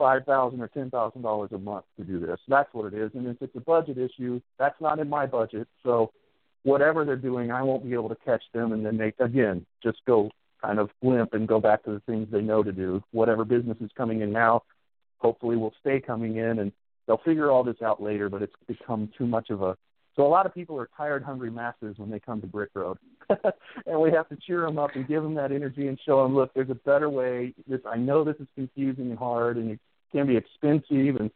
[0.00, 2.40] five thousand or ten thousand dollars a month to do this.
[2.48, 3.10] That's what it is.
[3.14, 5.68] And if it's a budget issue, that's not in my budget.
[5.84, 6.10] So
[6.62, 9.98] whatever they're doing, I won't be able to catch them and then they again just
[10.06, 10.30] go
[10.62, 13.02] kind of limp and go back to the things they know to do.
[13.12, 14.62] Whatever business is coming in now,
[15.18, 16.72] hopefully will stay coming in, and
[17.06, 18.30] they'll figure all this out later.
[18.30, 19.76] But it's become too much of a
[20.16, 22.98] so a lot of people are tired, hungry masses when they come to Brick Road,
[23.86, 26.34] and we have to cheer them up and give them that energy and show them,
[26.34, 27.54] look, there's a better way.
[27.68, 29.78] This I know this is confusing and hard, and
[30.12, 31.30] can be expensive, and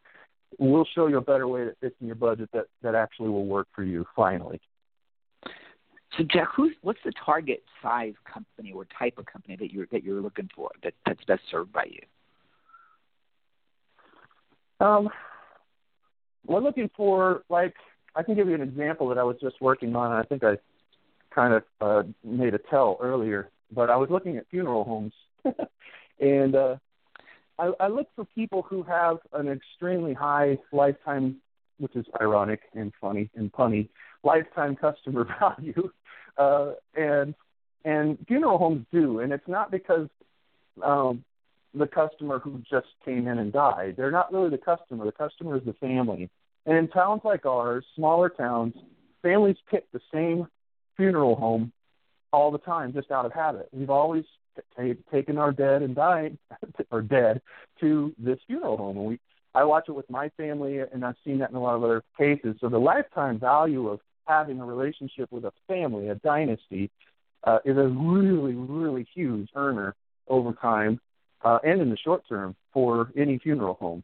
[0.59, 3.45] we'll show you a better way that fits in your budget that that actually will
[3.45, 4.05] work for you.
[4.15, 4.59] Finally.
[6.17, 10.03] So Jack, who's what's the target size company or type of company that you're that
[10.03, 11.99] you're looking for that that's best served by you?
[14.85, 15.09] Um,
[16.45, 17.73] we're looking for like
[18.15, 20.11] I can give you an example that I was just working on.
[20.11, 20.57] I think I
[21.33, 25.13] kind of uh, made a tell earlier, but I was looking at funeral homes,
[26.19, 26.75] and uh,
[27.57, 31.37] I, I look for people who have an extremely high lifetime,
[31.79, 33.89] which is ironic and funny and punny,
[34.23, 35.89] lifetime customer value
[36.37, 37.35] uh, and
[37.83, 40.09] and funeral homes do, and it's not because
[40.83, 41.23] um,
[41.75, 43.95] the customer who just came in and died.
[43.95, 45.05] They're not really the customer.
[45.05, 46.29] The customer is the family.
[46.65, 48.73] And in towns like ours, smaller towns,
[49.21, 50.47] families pick the same
[50.97, 51.71] funeral home
[52.35, 53.69] all the time, just out of habit.
[53.71, 54.25] We've always
[54.77, 56.37] t- taken our dead and dying
[56.91, 57.41] or dead,
[57.79, 58.97] to this funeral home.
[58.97, 59.19] And we,
[59.53, 62.03] I watch it with my family, and I've seen that in a lot of other
[62.17, 62.57] cases.
[62.59, 66.91] So the lifetime value of having a relationship with a family, a dynasty,
[67.43, 69.95] uh, is a really, really huge earner
[70.27, 70.99] over time
[71.43, 74.03] uh, and in the short term for any funeral home.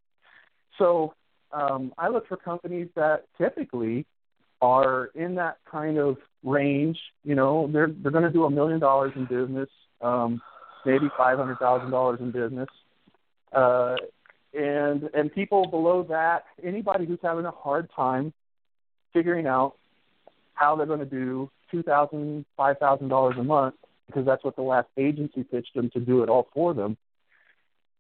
[0.78, 1.16] So
[1.52, 4.06] um, I look for companies that typically
[4.62, 7.00] are in that kind of range.
[7.24, 9.70] You know, they're they're going to do a million dollars in business,
[10.02, 10.42] um,
[10.86, 12.70] maybe five hundred thousand dollars in business,
[13.54, 13.96] uh,
[14.54, 18.34] and and people below that, anybody who's having a hard time
[19.14, 19.76] figuring out
[20.54, 23.76] how they're going to do two thousand, five thousand dollars a month
[24.08, 26.98] because that's what the last agency pitched them to do it all for them,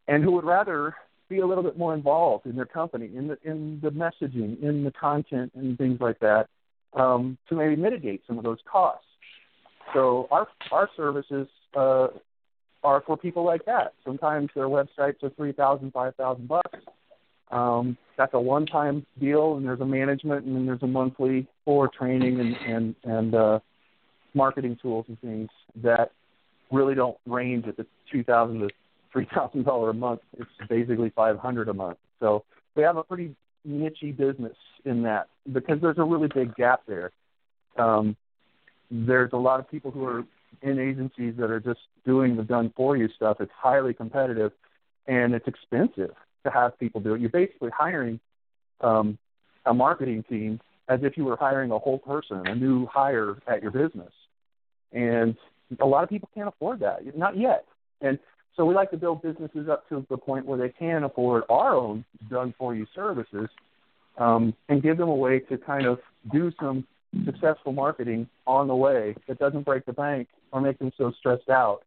[0.07, 0.95] and who would rather
[1.31, 4.83] be a little bit more involved in their company, in the in the messaging, in
[4.83, 6.47] the content, and things like that,
[6.93, 9.05] um, to maybe mitigate some of those costs.
[9.93, 12.07] So our our services uh,
[12.83, 13.93] are for people like that.
[14.05, 16.79] Sometimes their websites are three thousand, five thousand bucks.
[17.51, 21.89] Um, that's a one-time deal, and there's a management, and then there's a monthly for
[21.97, 23.59] training and and and uh,
[24.33, 25.49] marketing tools and things
[25.83, 26.11] that
[26.71, 28.69] really don't range at the two thousand to
[29.11, 30.21] three thousand dollar a month.
[30.37, 31.97] It's basically five hundred a month.
[32.19, 32.43] So
[32.75, 33.35] we have a pretty
[33.67, 37.11] nichey business in that because there's a really big gap there.
[37.77, 38.15] Um,
[38.89, 40.23] there's a lot of people who are
[40.61, 43.37] in agencies that are just doing the done for you stuff.
[43.39, 44.51] It's highly competitive,
[45.07, 47.21] and it's expensive to have people do it.
[47.21, 48.19] You're basically hiring
[48.81, 49.17] um,
[49.65, 53.61] a marketing team as if you were hiring a whole person, a new hire at
[53.61, 54.11] your business.
[54.91, 55.37] And
[55.79, 57.65] a lot of people can't afford that, not yet.
[58.01, 58.19] And
[58.55, 61.75] so we like to build businesses up to the point where they can afford our
[61.75, 63.49] own done for you services
[64.17, 65.99] um, and give them a way to kind of
[66.31, 66.85] do some
[67.25, 71.49] successful marketing on the way that doesn't break the bank or make them so stressed
[71.49, 71.81] out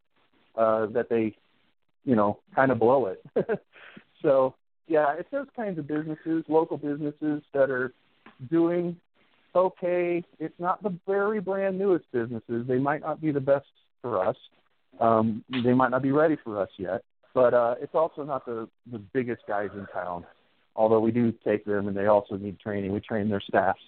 [0.56, 1.34] uh, that they,
[2.04, 3.24] you know, kind of blow it.
[4.22, 4.54] so
[4.86, 7.92] yeah, it's those kinds of businesses, local businesses that are
[8.50, 8.96] doing
[9.54, 10.22] okay.
[10.38, 12.66] It's not the very brand newest businesses.
[12.66, 13.66] They might not be the best
[14.02, 14.36] for us.
[15.00, 17.02] Um, they might not be ready for us yet,
[17.34, 20.24] but uh, it's also not the the biggest guys in town.
[20.76, 22.92] Although we do take them, and they also need training.
[22.92, 23.80] We train their staffs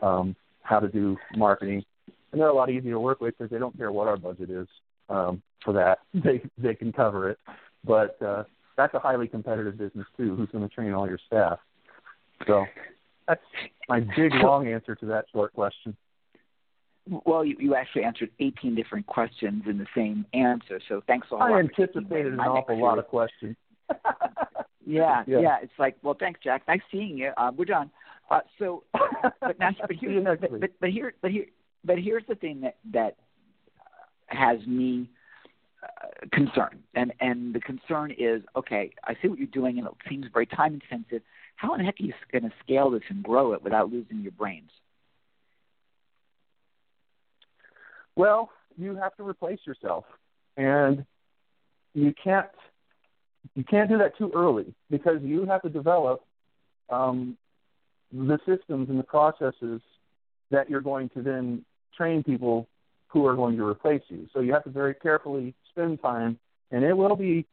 [0.00, 1.84] um, how to do marketing,
[2.32, 4.50] and they're a lot easier to work with because they don't care what our budget
[4.50, 4.68] is
[5.08, 5.98] um, for that.
[6.24, 7.38] They they can cover it,
[7.84, 8.44] but uh,
[8.76, 10.36] that's a highly competitive business too.
[10.36, 11.58] Who's going to train all your staff?
[12.46, 12.64] So
[13.26, 13.42] that's
[13.88, 15.96] my big long answer to that short question.
[17.24, 21.36] Well, you, you actually answered 18 different questions in the same answer, so thanks a
[21.36, 21.52] lot.
[21.52, 23.56] I anticipated an awful lot of questions.
[24.86, 26.62] yeah, yeah, yeah, It's like, well, thanks, Jack.
[26.68, 27.32] Nice seeing you.
[27.36, 27.90] Uh, we're done.
[28.30, 28.84] Uh, so,
[29.40, 31.46] but now, but here, but, but, but here, but here,
[31.84, 33.16] but here's the thing that that
[34.26, 35.08] has me
[35.82, 39.94] uh, concerned, and and the concern is, okay, I see what you're doing, and it
[40.08, 41.22] seems very time intensive.
[41.56, 44.20] How in the heck are you going to scale this and grow it without losing
[44.20, 44.70] your brains?
[48.18, 50.04] Well, you have to replace yourself,
[50.56, 51.06] and
[51.94, 52.48] you can't
[53.54, 56.24] you can't do that too early because you have to develop
[56.90, 57.38] um,
[58.12, 59.80] the systems and the processes
[60.50, 61.64] that you're going to then
[61.96, 62.66] train people
[63.06, 64.26] who are going to replace you.
[64.34, 66.40] So you have to very carefully spend time,
[66.72, 67.46] and it will be,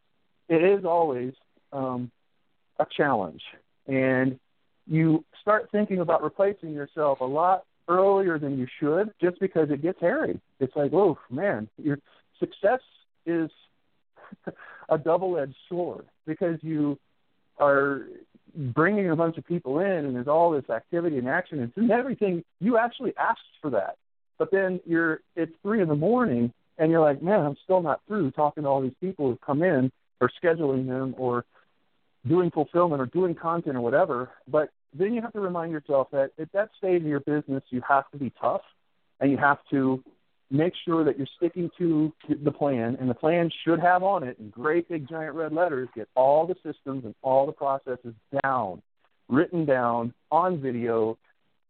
[0.49, 1.33] it is always
[1.71, 2.09] um,
[2.79, 3.41] a challenge
[3.87, 4.39] and
[4.87, 9.81] you start thinking about replacing yourself a lot earlier than you should just because it
[9.81, 10.39] gets hairy.
[10.59, 11.99] It's like, oh man, your
[12.39, 12.79] success
[13.25, 13.49] is
[14.89, 16.97] a double-edged sword because you
[17.59, 18.03] are
[18.55, 22.43] bringing a bunch of people in and there's all this activity and action and everything
[22.59, 23.97] you actually asked for that
[24.37, 27.99] but then you're it's three in the morning and you're like man i'm still not
[28.07, 31.43] through talking to all these people who've come in or scheduling them or
[32.27, 34.29] doing fulfillment or doing content or whatever.
[34.47, 37.81] But then you have to remind yourself that at that stage of your business, you
[37.87, 38.61] have to be tough
[39.19, 40.03] and you have to
[40.51, 42.97] make sure that you're sticking to the plan.
[42.99, 46.45] And the plan should have on it in great big giant red letters get all
[46.45, 48.81] the systems and all the processes down,
[49.27, 51.17] written down on video.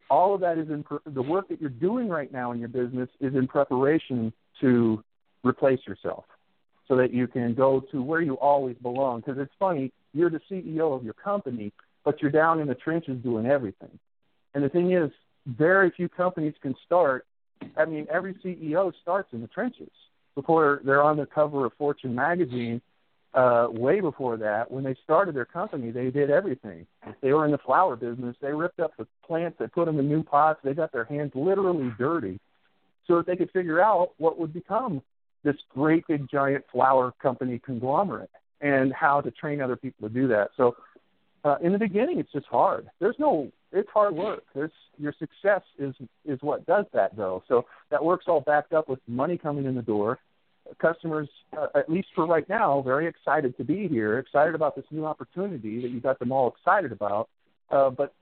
[0.10, 3.10] All of that is in the work that you're doing right now in your business
[3.20, 5.04] is in preparation to
[5.44, 6.26] replace yourself
[6.88, 9.22] so that you can go to where you always belong.
[9.22, 11.72] Because it's funny, you're the CEO of your company,
[12.06, 14.00] but you're down in the trenches doing everything.
[14.54, 15.12] And the thing is,
[15.46, 17.26] very few companies can start.
[17.76, 19.92] I mean, every CEO starts in the trenches
[20.36, 22.82] before they're on the cover of Fortune magazine.
[23.34, 26.88] Uh, way before that, when they started their company, they did everything.
[27.22, 30.08] They were in the flower business, they ripped up the plants, they put them in
[30.08, 32.40] new pots, they got their hands literally dirty
[33.06, 35.02] so that they could figure out what would become
[35.44, 38.30] this great big giant flower company conglomerate
[38.62, 40.52] and how to train other people to do that.
[40.56, 40.78] So
[41.46, 42.90] uh, in the beginning, it's just hard.
[43.00, 44.44] There's no, it's hard work.
[44.56, 45.94] There's your success is
[46.26, 47.44] is what does that though.
[47.48, 50.18] So that work's all backed up with money coming in the door.
[50.82, 54.86] Customers, uh, at least for right now, very excited to be here, excited about this
[54.90, 57.30] new opportunity that you got them all excited about.
[57.70, 58.16] Uh, but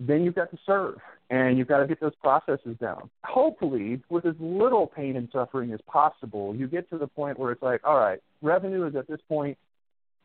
[0.00, 0.96] then you've got to serve
[1.30, 3.08] and you've got to get those processes down.
[3.22, 7.52] Hopefully, with as little pain and suffering as possible, you get to the point where
[7.52, 9.56] it's like, all right, revenue is at this point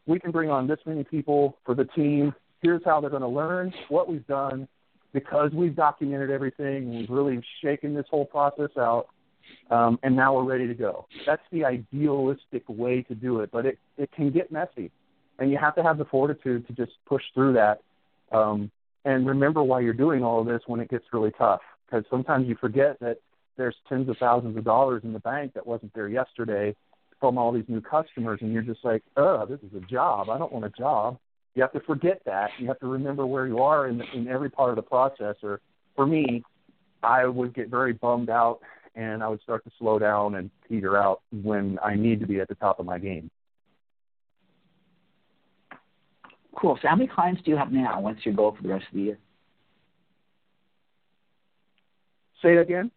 [0.09, 2.33] we can bring on this many people for the team.
[2.61, 4.67] Here's how they're going to learn what we've done
[5.13, 6.89] because we've documented everything.
[6.89, 9.07] We've really shaken this whole process out,
[9.69, 11.05] um, and now we're ready to go.
[11.27, 14.91] That's the idealistic way to do it, but it it can get messy,
[15.37, 17.81] and you have to have the fortitude to just push through that.
[18.31, 18.71] Um,
[19.05, 22.47] and remember why you're doing all of this when it gets really tough, because sometimes
[22.47, 23.17] you forget that
[23.57, 26.75] there's tens of thousands of dollars in the bank that wasn't there yesterday
[27.19, 30.29] from all these new customers, and you're just like, oh, this is a job.
[30.29, 31.17] I don't want a job.
[31.55, 32.51] You have to forget that.
[32.59, 35.35] You have to remember where you are in, in every part of the process.
[35.43, 35.59] Or
[35.95, 36.43] for me,
[37.03, 38.59] I would get very bummed out,
[38.95, 42.39] and I would start to slow down and peter out when I need to be
[42.39, 43.29] at the top of my game.
[46.55, 46.77] Cool.
[46.81, 48.01] So, how many clients do you have now?
[48.01, 49.17] What's your goal for the rest of the year?
[52.41, 52.91] Say it again.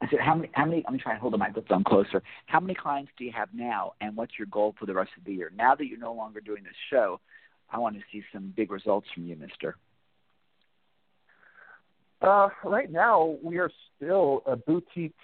[0.00, 0.50] I said, how many?
[0.52, 0.84] How many?
[0.86, 2.22] I'm trying to hold the microphone closer.
[2.46, 5.24] How many clients do you have now, and what's your goal for the rest of
[5.24, 5.50] the year?
[5.56, 7.20] Now that you're no longer doing this show,
[7.70, 9.76] I want to see some big results from you, Mister.
[12.20, 15.14] Uh, right now, we are still a boutique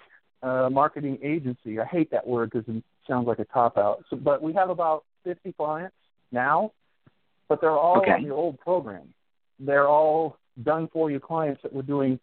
[0.43, 1.79] uh, marketing agency.
[1.79, 4.03] I hate that word because it sounds like a cop out.
[4.09, 5.95] So, but we have about 50 clients
[6.31, 6.71] now,
[7.49, 8.11] but they're all okay.
[8.11, 9.13] on the old program.
[9.59, 12.19] They're all done for you clients that we're doing.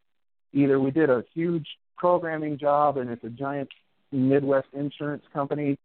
[0.55, 1.67] Either we did a huge
[2.03, 3.69] programming job and it's a giant
[4.11, 5.79] Midwest insurance company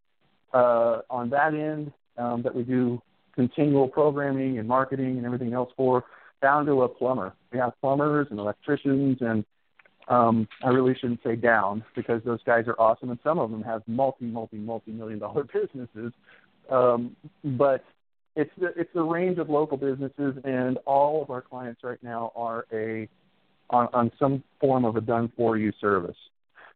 [0.52, 3.00] uh, on that end um, that we do
[3.36, 6.06] continual programming and marketing and everything else for,
[6.42, 7.34] down to a plumber.
[7.54, 9.46] We have plumbers and electricians and
[10.08, 13.62] um, I really shouldn't say down because those guys are awesome, and some of them
[13.62, 16.14] have multi, multi, multi million dollar businesses.
[16.72, 17.84] Um, but
[18.38, 22.32] it's the it's the range of local businesses, and all of our clients right now
[22.38, 23.10] are a
[23.70, 26.18] on, on some form of a done for you service.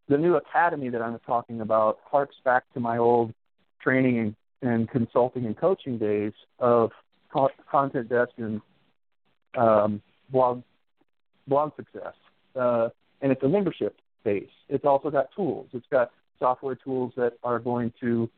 [0.08, 3.32] The new academy that I'm talking about harks back to my old
[3.80, 6.90] training and, and consulting and coaching days of
[7.32, 8.60] co- content desk and
[9.56, 10.62] um, blog
[11.46, 12.14] blog success.
[12.54, 12.88] Uh,
[13.20, 14.50] and it's a membership base.
[14.68, 15.68] It's also got tools.
[15.72, 18.28] It's got software tools that are going to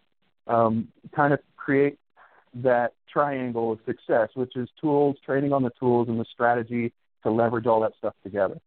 [0.47, 1.99] um, kind of create
[2.63, 6.93] that triangle of success, which is tools, training on the tools, and the strategy
[7.25, 8.61] to leverage all that stuff together.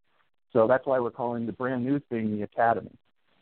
[0.54, 2.92] So that's why we're calling the brand new thing the Academy.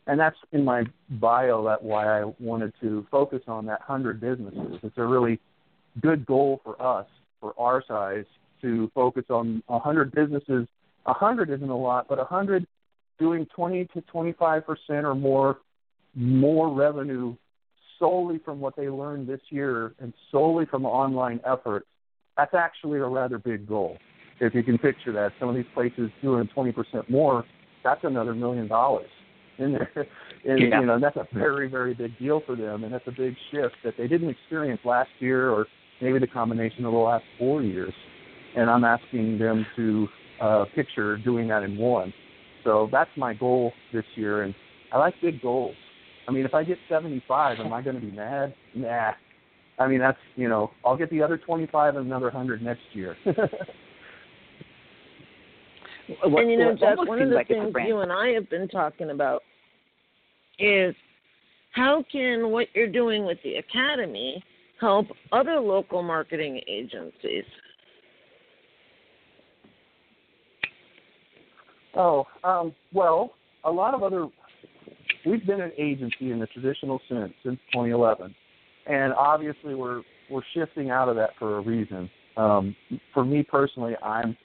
[0.06, 1.64] And that's in my bio.
[1.64, 4.78] That why I wanted to focus on that hundred businesses.
[4.82, 5.40] It's a really
[6.00, 7.06] good goal for us,
[7.40, 8.24] for our size,
[8.62, 10.68] to focus on a hundred businesses
[11.06, 12.66] a hundred isn't a lot, but a hundred
[13.18, 15.58] doing twenty to twenty five percent or more
[16.14, 17.34] more revenue
[17.98, 21.86] solely from what they learned this year and solely from online efforts,
[22.36, 23.96] that's actually a rather big goal.
[24.40, 27.44] If you can picture that, some of these places doing twenty percent more,
[27.82, 29.08] that's another million dollars
[29.58, 30.06] in there.
[30.44, 30.80] And yeah.
[30.80, 33.74] you know, that's a very, very big deal for them and that's a big shift
[33.84, 35.66] that they didn't experience last year or
[36.00, 37.92] maybe the combination of the last four years.
[38.56, 40.08] And I'm asking them to
[40.40, 42.12] uh, picture doing that in one.
[42.64, 44.54] So that's my goal this year, and
[44.92, 45.76] I like big goals.
[46.26, 48.54] I mean, if I get 75, am I going to be mad?
[48.74, 49.12] Nah.
[49.78, 53.16] I mean, that's you know, I'll get the other 25 and another 100 next year.
[56.24, 58.68] What, and you know, Jeff, one of the like things you and I have been
[58.68, 59.42] talking about
[60.58, 60.94] is
[61.72, 64.42] how can what you're doing with the academy
[64.80, 67.44] help other local marketing agencies?
[71.94, 73.32] Oh, um, well,
[73.64, 74.28] a lot of other.
[75.24, 78.34] We've been an agency in the traditional sense since 2011,
[78.86, 82.10] and obviously we're we're shifting out of that for a reason.
[82.36, 82.76] Um,
[83.14, 84.36] for me personally, I'm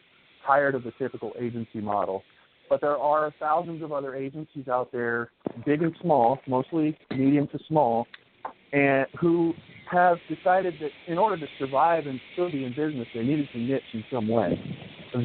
[0.45, 2.23] tired of the typical agency model,
[2.69, 5.31] but there are thousands of other agencies out there,
[5.65, 8.07] big and small, mostly medium to small,
[8.73, 9.53] and who
[9.91, 13.59] have decided that in order to survive and still be in business, they needed to
[13.59, 14.57] niche in some way.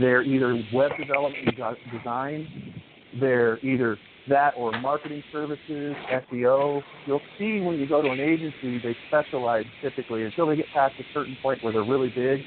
[0.00, 1.56] They're either web development
[1.92, 2.82] design,
[3.20, 3.96] they're either
[4.28, 6.82] that or marketing services, SEO.
[7.06, 10.94] You'll see when you go to an agency, they specialize typically until they get past
[10.98, 12.40] a certain point where they're really big,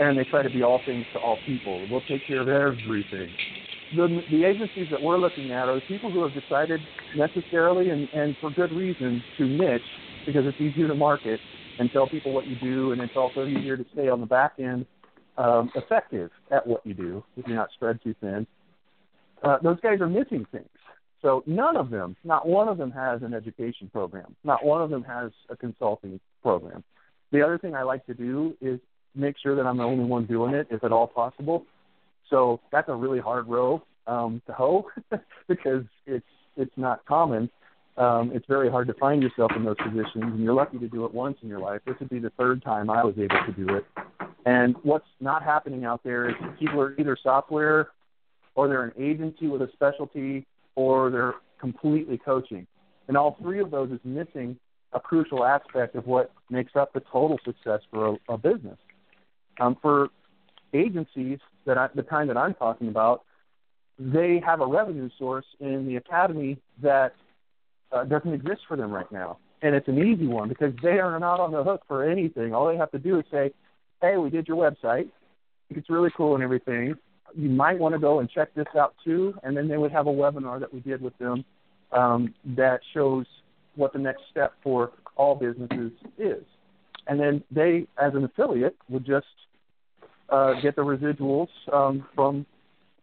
[0.00, 1.86] and they try to be all things to all people.
[1.90, 3.30] We'll take care of everything.
[3.96, 6.80] The, the agencies that we're looking at are the people who have decided
[7.16, 9.80] necessarily and, and for good reason to niche
[10.26, 11.40] because it's easier to market
[11.78, 14.54] and tell people what you do, and it's also easier to stay on the back
[14.58, 14.84] end
[15.38, 18.46] um, effective at what you do if you're not spread too thin.
[19.42, 20.68] Uh, those guys are missing things.
[21.22, 24.36] So none of them, not one of them has an education program.
[24.44, 26.84] Not one of them has a consulting program.
[27.32, 28.80] The other thing I like to do is
[29.18, 31.64] make sure that I'm the only one doing it, if at all possible.
[32.30, 34.86] So that's a really hard row um, to hoe
[35.48, 37.50] because it's it's not common.
[37.96, 41.04] Um, it's very hard to find yourself in those positions, and you're lucky to do
[41.04, 41.80] it once in your life.
[41.84, 43.84] This would be the third time I was able to do it.
[44.46, 47.88] And what's not happening out there is people are either software
[48.54, 52.66] or they're an agency with a specialty or they're completely coaching.
[53.08, 54.56] And all three of those is missing
[54.92, 58.78] a crucial aspect of what makes up the total success for a, a business.
[59.60, 60.08] Um, for
[60.72, 63.24] agencies that I, the kind that I'm talking about,
[63.98, 67.14] they have a revenue source in the academy that
[67.92, 71.18] uh, doesn't exist for them right now, and it's an easy one because they are
[71.18, 72.54] not on the hook for anything.
[72.54, 73.52] All they have to do is say,
[74.00, 75.08] "Hey, we did your website.
[75.70, 76.94] It's really cool and everything.
[77.34, 80.06] You might want to go and check this out too." And then they would have
[80.06, 81.44] a webinar that we did with them
[81.92, 83.26] um, that shows
[83.74, 86.44] what the next step for all businesses is.
[87.06, 89.26] And then they, as an affiliate, would just
[90.28, 92.46] uh, get the residuals um, from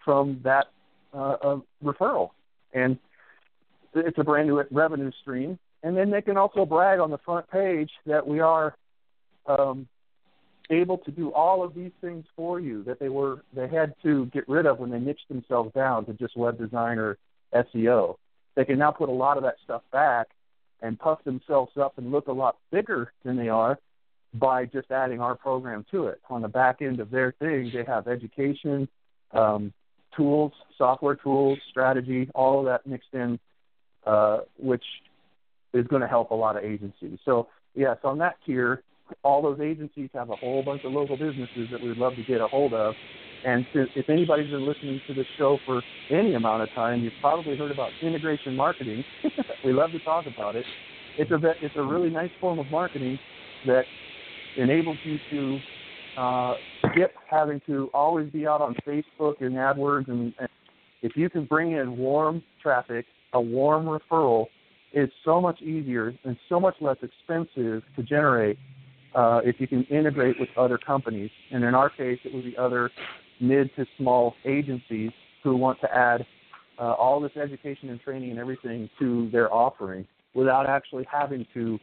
[0.04, 0.68] from that
[1.14, 2.30] uh, uh, referral.
[2.74, 3.00] And
[3.96, 7.50] it's a brand new revenue stream, and then they can also brag on the front
[7.50, 8.76] page that we are
[9.48, 9.88] um,
[10.70, 14.26] able to do all of these things for you that they were they had to
[14.28, 17.18] get rid of when they niched themselves down to just web design or
[17.54, 18.16] SEO.
[18.56, 20.28] They can now put a lot of that stuff back
[20.82, 23.80] and puff themselves up and look a lot bigger than they are
[24.40, 26.22] by just adding our program to it.
[26.30, 28.88] On the back end of their thing, they have education,
[29.32, 29.74] um,
[30.16, 33.40] tools, software tools, strategy, all of that mixed in,
[34.06, 34.84] uh, which
[35.74, 37.20] is going to help a lot of agencies.
[37.26, 38.84] So, yes, on that tier,
[39.24, 42.42] all those agencies have a whole bunch of local businesses that we'd love to get
[42.42, 42.96] a hold of.
[43.46, 47.56] And if anybody's been listening to this show for any amount of time, you've probably
[47.56, 49.04] heard about integration marketing.
[49.66, 50.66] we love to talk about it.
[51.18, 53.20] It's a it's a really nice form of marketing
[53.68, 53.84] that
[54.58, 56.54] enables you to uh,
[56.92, 60.08] skip having to always be out on Facebook and AdWords.
[60.08, 60.50] And, and
[61.02, 64.48] if you can bring in warm traffic, a warm referral
[64.94, 68.58] is so much easier and so much less expensive to generate
[69.14, 71.30] uh, if you can integrate with other companies.
[71.52, 72.90] And in our case, it would be other
[73.40, 75.12] mid to small agencies
[75.44, 76.26] who want to add
[76.80, 81.80] uh, all this education and training and everything to their offering without actually having to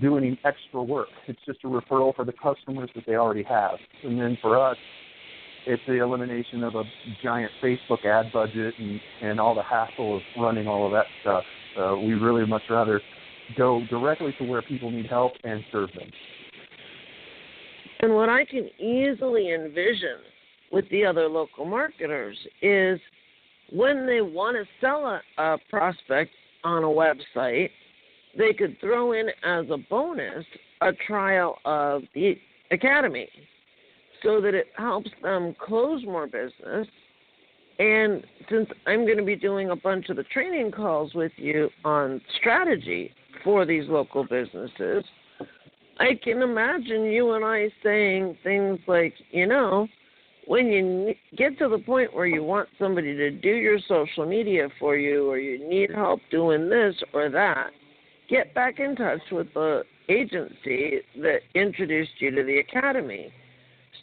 [0.00, 1.08] do any extra work.
[1.26, 3.78] It's just a referral for the customers that they already have.
[4.04, 4.76] And then for us,
[5.66, 6.84] it's the elimination of a
[7.22, 11.44] giant Facebook ad budget and, and all the hassle of running all of that stuff.
[11.78, 13.00] Uh, we really much rather
[13.56, 16.08] go directly to where people need help and serve them.
[18.00, 20.18] And what I can easily envision
[20.70, 23.00] with the other local marketers is
[23.72, 26.30] when they want to sell a, a prospect
[26.64, 27.70] on a website,
[28.38, 30.44] they could throw in as a bonus
[30.80, 32.38] a trial of the
[32.70, 33.28] academy
[34.22, 36.86] so that it helps them close more business.
[37.78, 41.68] And since I'm going to be doing a bunch of the training calls with you
[41.84, 43.12] on strategy
[43.44, 45.04] for these local businesses,
[46.00, 49.88] I can imagine you and I saying things like, you know,
[50.46, 54.68] when you get to the point where you want somebody to do your social media
[54.80, 57.70] for you or you need help doing this or that,
[58.28, 63.32] get back in touch with the agency that introduced you to the academy.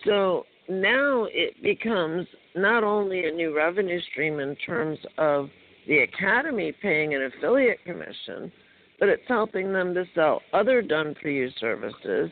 [0.05, 5.49] So now it becomes not only a new revenue stream in terms of
[5.87, 8.51] the academy paying an affiliate commission,
[8.99, 12.31] but it's helping them to sell other done for you services.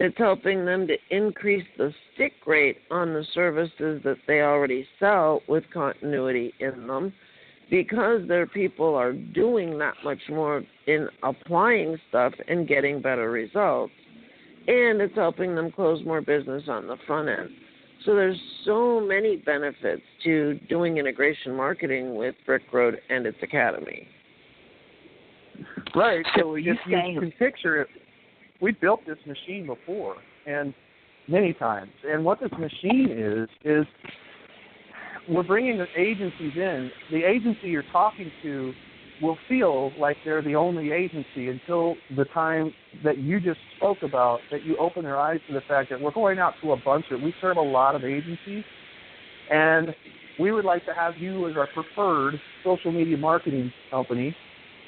[0.00, 5.42] It's helping them to increase the stick rate on the services that they already sell
[5.48, 7.12] with continuity in them
[7.70, 13.92] because their people are doing that much more in applying stuff and getting better results.
[14.66, 17.50] And it's helping them close more business on the front end.
[18.04, 24.06] So there's so many benefits to doing integration marketing with Brick Road and its academy.
[25.94, 26.24] Right.
[26.36, 27.88] So you, you can picture it.
[28.60, 30.72] We built this machine before, and
[31.28, 31.90] many times.
[32.04, 33.86] And what this machine is is
[35.28, 36.90] we're bringing the agencies in.
[37.10, 38.72] The agency you're talking to
[39.20, 42.72] will feel like they're the only agency until the time
[43.04, 46.10] that you just spoke about, that you open their eyes to the fact that we're
[46.10, 48.64] going out to a bunch of, we serve a lot of agencies,
[49.50, 49.94] and
[50.40, 54.34] we would like to have you as our preferred social media marketing company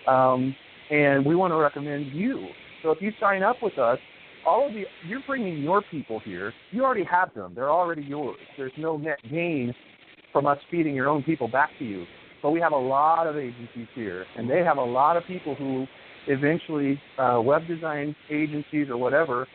[0.06, 0.54] um,
[0.90, 2.48] and we want to recommend you.
[2.82, 3.98] So if you sign up with us,
[4.46, 6.52] all of the you're bringing your people here.
[6.70, 8.36] You already have them; they're already yours.
[8.58, 9.74] There's no net gain
[10.34, 12.04] from us feeding your own people back to you.
[12.42, 15.54] But we have a lot of agencies here, and they have a lot of people
[15.54, 15.86] who
[16.26, 19.46] eventually uh, web design agencies or whatever.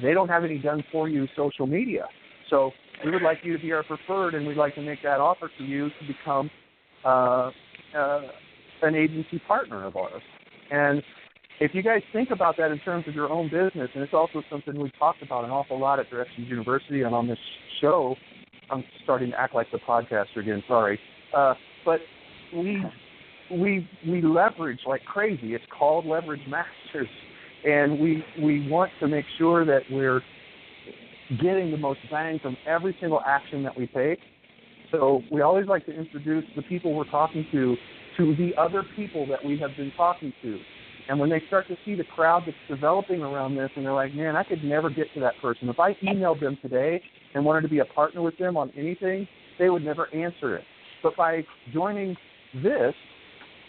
[0.00, 2.06] They don't have any done for you social media.
[2.50, 2.70] So
[3.04, 5.50] we would like you to be our preferred, and we'd like to make that offer
[5.58, 6.50] to you to become
[7.04, 7.50] uh,
[7.96, 8.20] uh,
[8.82, 10.22] an agency partner of ours.
[10.70, 11.02] And
[11.58, 14.42] if you guys think about that in terms of your own business, and it's also
[14.50, 17.38] something we've talked about an awful lot at Directions University and on this
[17.80, 18.14] show,
[18.70, 20.62] I'm starting to act like the podcaster again.
[20.66, 20.98] Sorry,
[21.34, 21.54] uh,
[21.84, 22.00] but
[22.54, 22.82] we
[23.50, 25.54] we we leverage like crazy.
[25.54, 27.08] It's called Leverage Masters,
[27.64, 30.22] and we we want to make sure that we're
[31.42, 34.18] getting the most bang from every single action that we take.
[34.92, 37.76] So we always like to introduce the people we're talking to
[38.16, 40.58] to the other people that we have been talking to.
[41.08, 44.14] And when they start to see the crowd that's developing around this, and they're like,
[44.14, 45.68] man, I could never get to that person.
[45.68, 47.00] If I emailed them today
[47.34, 49.28] and wanted to be a partner with them on anything,
[49.58, 50.64] they would never answer it.
[51.02, 52.16] But by joining
[52.62, 52.94] this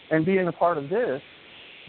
[0.10, 1.22] and being a part of this,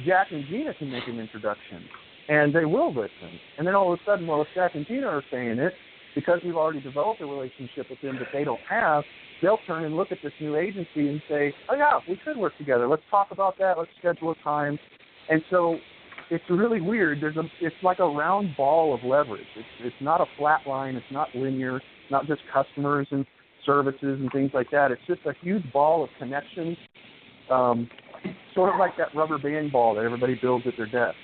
[0.05, 1.85] Jack and Gina can make an introduction,
[2.29, 3.41] and they will listen.
[3.57, 5.73] And then all of a sudden, well, if Jack and Gina are saying it,
[6.15, 9.05] because we've already developed a relationship with them that they don't have,
[9.41, 12.57] they'll turn and look at this new agency and say, "Oh yeah, we could work
[12.59, 12.89] together.
[12.89, 13.79] Let's talk about that.
[13.79, 14.79] Let's schedule a time."
[15.31, 15.79] And so
[16.31, 17.21] it's really weird.
[17.21, 19.47] There's a it's like a round ball of leverage.
[19.57, 20.97] It's it's not a flat line.
[20.97, 21.81] It's not linear.
[22.11, 23.27] Not just customers and
[23.67, 24.91] services and things like that.
[24.91, 26.77] It's just a huge ball of connections,
[27.51, 27.89] um,
[28.55, 31.17] sort of like that rubber band ball that everybody builds at their desk.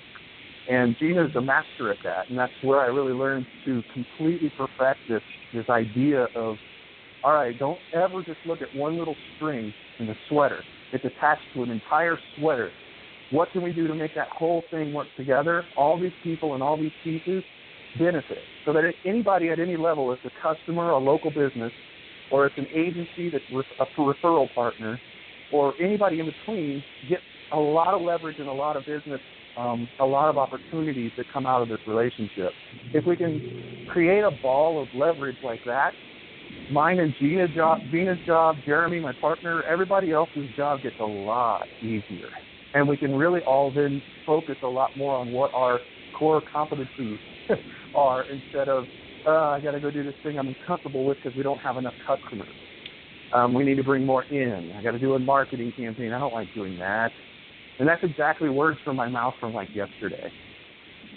[0.69, 4.99] And Gina's a master at that, and that's where I really learned to completely perfect
[5.07, 5.21] this
[5.53, 6.55] this idea of,
[7.23, 10.63] all right, don't ever just look at one little string in the sweater.
[10.91, 12.71] It's attached to an entire sweater.
[13.29, 15.69] What can we do to make that whole thing work together?
[15.75, 17.43] All these people and all these pieces
[17.95, 21.71] benefit, so that anybody at any level, if a customer, a local business,
[22.29, 23.45] or it's an agency that's
[23.79, 25.01] a referral partner,
[25.49, 29.21] or anybody in between, gets a lot of leverage and a lot of business
[29.57, 32.55] um, a lot of opportunities that come out of this relationship.
[32.93, 33.41] If we can
[33.87, 35.93] create a ball of leverage like that,
[36.69, 41.67] mine and Gina's job, Gina's job, Jeremy, my partner, everybody else's job gets a lot
[41.81, 42.31] easier,
[42.75, 47.19] and we can really all then focus a lot more on what our core competencies
[47.95, 48.87] are instead of
[49.25, 51.77] uh, I got to go do this thing I'm uncomfortable with because we don't have
[51.77, 52.55] enough customers.
[53.31, 54.71] Um, we need to bring more in.
[54.77, 56.13] I got to do a marketing campaign.
[56.13, 57.13] I don't like doing that.
[57.79, 60.31] And that's exactly words from my mouth from like yesterday.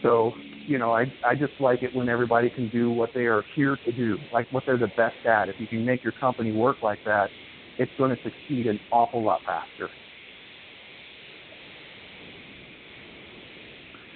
[0.03, 3.45] So, you know, I I just like it when everybody can do what they are
[3.55, 5.49] here to do, like what they're the best at.
[5.51, 7.33] If you can make your company work like that,
[7.79, 9.91] it's going to succeed an awful lot faster.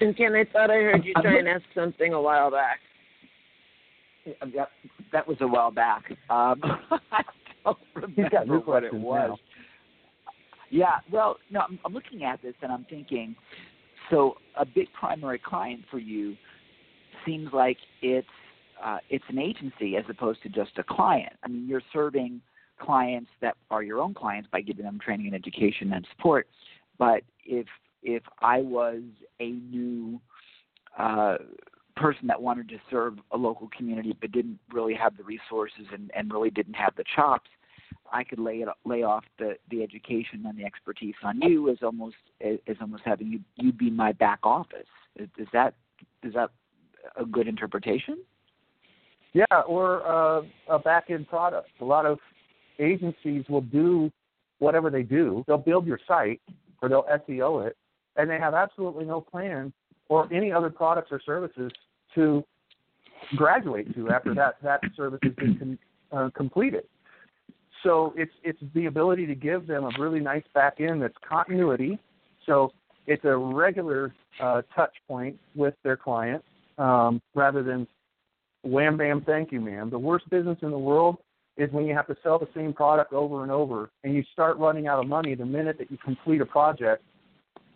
[0.03, 2.80] And Ken, I thought I heard you try and ask something a while back.
[4.55, 4.68] That,
[5.12, 6.11] that was a while back.
[6.28, 6.61] Um,
[7.12, 7.22] I
[7.64, 9.30] don't remember what it was.
[9.30, 9.38] Now.
[10.70, 13.36] Yeah, well, no, I'm, I'm looking at this and I'm thinking,
[14.11, 16.36] so a big primary client for you
[17.24, 18.26] seems like it's
[18.82, 21.32] uh, it's an agency as opposed to just a client.
[21.44, 22.40] I mean, you're serving
[22.80, 26.48] clients that are your own clients by giving them training and education and support.
[26.98, 27.66] But if
[28.03, 29.03] if I was
[29.40, 30.20] a new
[30.98, 31.36] uh,
[31.96, 36.11] person that wanted to serve a local community but didn't really have the resources and,
[36.14, 37.48] and really didn't have the chops,
[38.12, 41.78] I could lay it lay off the the education and the expertise on you as
[41.82, 44.86] almost as almost having you you be my back office.
[45.16, 45.74] Is, that
[46.22, 46.50] is that
[47.16, 48.18] a good interpretation?
[49.32, 51.68] Yeah, or uh, a back end product.
[51.80, 52.18] A lot of
[52.78, 54.11] agencies will do
[54.59, 55.42] whatever they do.
[55.46, 56.40] They'll build your site
[56.82, 57.76] or they'll SEO it,
[58.16, 59.72] and they have absolutely no plan
[60.08, 61.72] or any other products or services
[62.14, 62.44] to
[63.36, 65.78] graduate to after that that service has been com-
[66.12, 66.84] uh, completed.
[67.82, 71.98] So it's it's the ability to give them a really nice back end that's continuity.
[72.46, 72.72] So
[73.06, 76.44] it's a regular uh, touch point with their client
[76.78, 77.86] um, rather than
[78.62, 79.90] wham bam thank you ma'am.
[79.90, 81.16] The worst business in the world
[81.56, 84.56] is when you have to sell the same product over and over and you start
[84.58, 87.04] running out of money the minute that you complete a project.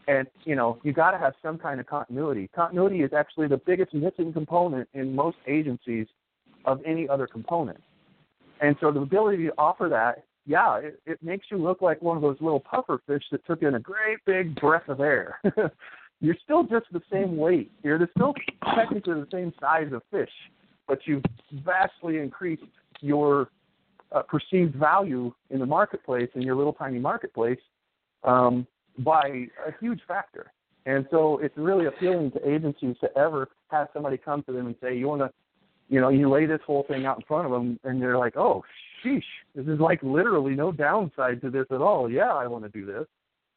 [0.09, 2.49] And you know you got to have some kind of continuity.
[2.55, 6.07] Continuity is actually the biggest missing component in most agencies
[6.65, 7.81] of any other component.
[8.61, 12.17] And so the ability to offer that, yeah, it, it makes you look like one
[12.17, 15.41] of those little puffer fish that took in a great big breath of air.
[16.21, 17.71] You're still just the same weight.
[17.83, 18.35] You're still
[18.75, 20.31] technically the same size of fish,
[20.89, 21.25] but you've
[21.65, 22.63] vastly increased
[23.01, 23.51] your
[24.13, 27.59] uh, perceived value in the marketplace, in your little tiny marketplace,
[28.25, 28.67] um,
[28.99, 30.53] by a huge factor.
[30.87, 34.77] And so it's really appealing to agencies to ever have somebody come to them and
[34.81, 35.31] say, "You want to
[35.89, 38.37] you know, you lay this whole thing out in front of them, and they're like,
[38.37, 38.65] "Oh,
[39.05, 39.23] sheesh,
[39.55, 42.85] this is like literally no downside to this at all." Yeah, I want to do
[42.85, 43.07] this,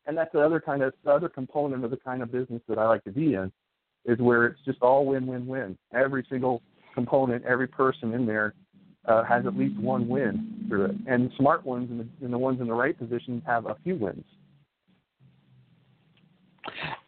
[0.05, 2.77] and that's the other kind of the other component of the kind of business that
[2.77, 3.51] I like to be in,
[4.05, 5.77] is where it's just all win-win-win.
[5.93, 6.61] Every single
[6.93, 8.53] component, every person in there
[9.05, 12.37] uh, has at least one win through it, and smart ones and the, and the
[12.37, 14.25] ones in the right position have a few wins.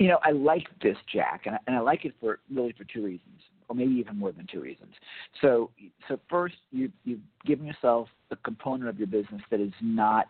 [0.01, 2.85] You know, I like this, Jack, and I, and I like it for really for
[2.85, 3.39] two reasons
[3.69, 4.93] or maybe even more than two reasons.
[5.41, 5.69] So,
[6.07, 10.29] so first, you you've given yourself a component of your business that is not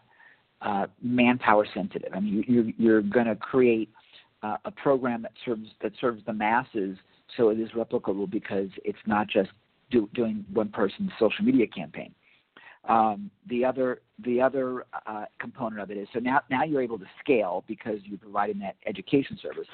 [0.61, 2.11] uh, manpower sensitive.
[2.13, 3.89] I mean, you, you're you're going to create
[4.43, 6.97] uh, a program that serves that serves the masses,
[7.37, 9.51] so it is replicable because it's not just
[9.89, 12.13] do, doing one person's social media campaign.
[12.87, 16.97] Um, the other the other uh, component of it is so now now you're able
[16.97, 19.67] to scale because you're providing that education service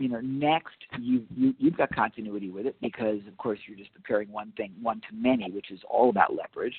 [0.00, 3.92] you know, next you, you you've got continuity with it because of course you're just
[3.92, 6.74] preparing one thing, one to many, which is all about leverage.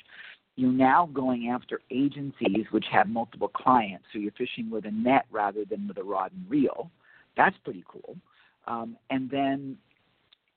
[0.55, 5.26] You're now going after agencies which have multiple clients, so you're fishing with a net
[5.32, 6.89] rather than with a rod and reel.
[7.38, 8.17] That's pretty cool.
[8.67, 9.78] Um, and then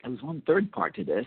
[0.03, 1.27] there was one third part to this.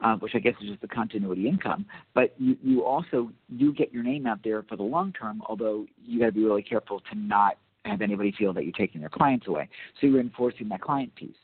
[0.00, 1.86] Uh, which I guess is just the continuity income.
[2.14, 5.86] But you, you also do get your name out there for the long term, although
[6.04, 9.10] you got to be really careful to not have anybody feel that you're taking their
[9.10, 9.68] clients away.
[10.00, 11.36] So you're enforcing that client piece.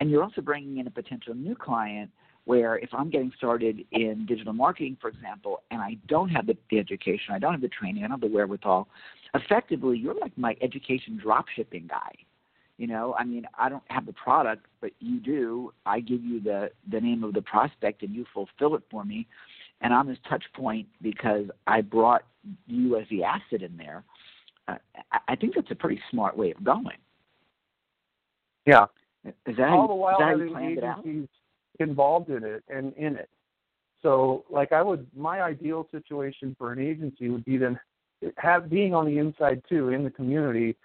[0.00, 2.10] And you're also bringing in a potential new client
[2.44, 6.56] where if I'm getting started in digital marketing, for example, and I don't have the,
[6.70, 8.88] the education, I don't have the training, I don't have the wherewithal,
[9.34, 12.12] effectively you're like my education drop shipping guy.
[12.78, 15.72] You know, I mean, I don't have the product, but you do.
[15.86, 19.26] I give you the the name of the prospect, and you fulfill it for me.
[19.80, 22.22] And I'm this touch point because I brought
[22.66, 24.04] you as the asset in there.
[24.68, 24.76] Uh,
[25.28, 26.96] I think that's a pretty smart way of going.
[28.66, 28.86] Yeah.
[29.24, 30.98] Is that all the while is that how having you planned it out?
[31.00, 31.28] agencies
[31.78, 33.28] involved in it and in it.
[34.02, 37.78] So, like, I would my ideal situation for an agency would be then
[38.36, 40.76] have being on the inside too in the community,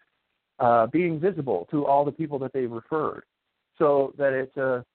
[0.59, 3.23] uh, being visible to all the people that they've referred,
[3.77, 4.85] so that it's a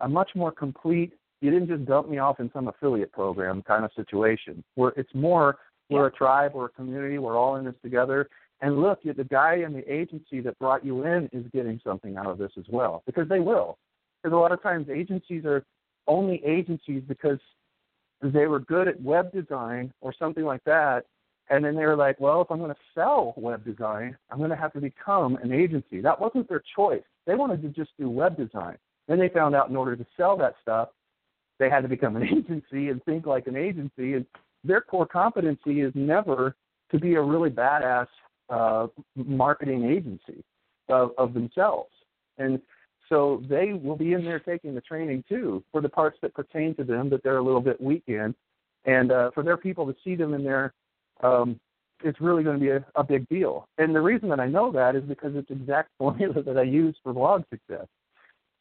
[0.00, 1.12] a much more complete.
[1.40, 5.14] You didn't just dump me off in some affiliate program kind of situation where it's
[5.14, 5.58] more
[5.88, 8.28] we're a tribe, we're a community, we're all in this together.
[8.62, 12.26] And look, the guy in the agency that brought you in is getting something out
[12.26, 13.78] of this as well because they will.
[14.22, 15.64] Because a lot of times agencies are
[16.06, 17.38] only agencies because
[18.22, 21.06] they were good at web design or something like that.
[21.50, 24.50] And then they were like, well, if I'm going to sell web design, I'm going
[24.50, 26.00] to have to become an agency.
[26.00, 27.02] That wasn't their choice.
[27.26, 28.78] They wanted to just do web design.
[29.08, 30.90] Then they found out in order to sell that stuff,
[31.58, 34.14] they had to become an agency and think like an agency.
[34.14, 34.24] And
[34.62, 36.54] their core competency is never
[36.92, 38.06] to be a really badass
[38.48, 38.86] uh,
[39.16, 40.44] marketing agency
[40.88, 41.90] of, of themselves.
[42.38, 42.60] And
[43.08, 46.76] so they will be in there taking the training too for the parts that pertain
[46.76, 48.34] to them that they're a little bit weak in.
[48.84, 50.72] And uh, for their people to see them in there,
[51.22, 51.58] um,
[52.02, 53.68] it's really going to be a, a big deal.
[53.78, 56.62] And the reason that I know that is because it's the exact formula that I
[56.62, 57.86] use for blog success.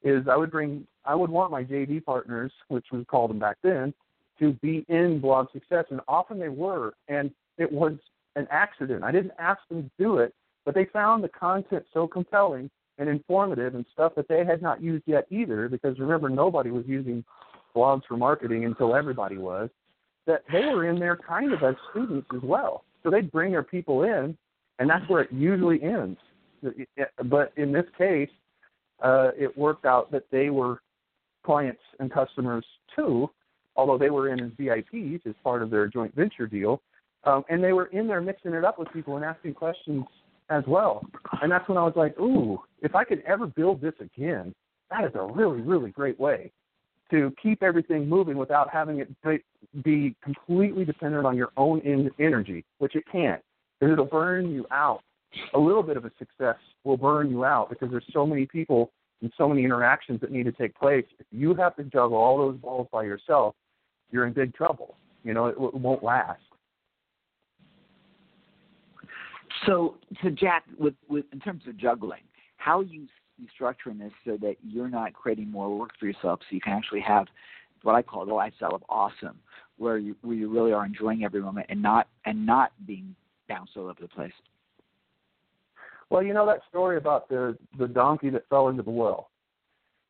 [0.01, 3.57] Is I would bring, I would want my JV partners, which we called them back
[3.61, 3.93] then,
[4.39, 6.93] to be in blog success, and often they were.
[7.09, 7.93] And it was
[8.37, 9.03] an accident.
[9.03, 10.33] I didn't ask them to do it,
[10.63, 14.81] but they found the content so compelling and informative and stuff that they had not
[14.81, 17.23] used yet either, because remember, nobody was using
[17.75, 19.69] blogs for marketing until everybody was,
[20.29, 22.83] that they were in there kind of as students as well.
[23.01, 24.37] So they'd bring their people in,
[24.77, 26.19] and that's where it usually ends.
[27.25, 28.29] But in this case,
[29.03, 30.81] uh, it worked out that they were
[31.43, 32.63] clients and customers
[32.95, 33.27] too,
[33.75, 36.79] although they were in as VIPs as part of their joint venture deal.
[37.23, 40.05] Um, and they were in there mixing it up with people and asking questions
[40.51, 41.03] as well.
[41.41, 44.53] And that's when I was like, ooh, if I could ever build this again,
[44.91, 46.51] that is a really, really great way
[47.11, 49.09] to keep everything moving without having it
[49.83, 51.81] be completely dependent on your own
[52.19, 53.41] energy, which it can't,
[53.79, 55.01] because it'll burn you out.
[55.53, 58.91] A little bit of a success will burn you out because there's so many people
[59.21, 61.05] and so many interactions that need to take place.
[61.19, 63.55] If you have to juggle all those balls by yourself,
[64.11, 64.95] you're in big trouble.
[65.23, 66.41] You know, it, it won't last.
[69.65, 72.21] So, so Jack, with, with in terms of juggling,
[72.57, 73.07] how you,
[73.39, 76.73] you structuring this so that you're not creating more work for yourself, so you can
[76.73, 77.27] actually have
[77.83, 79.39] what I call the lifestyle of awesome,
[79.77, 83.15] where you where you really are enjoying every moment and not and not being
[83.47, 84.33] bounced all over the place.
[86.09, 89.29] Well, you know that story about the the donkey that fell into the well,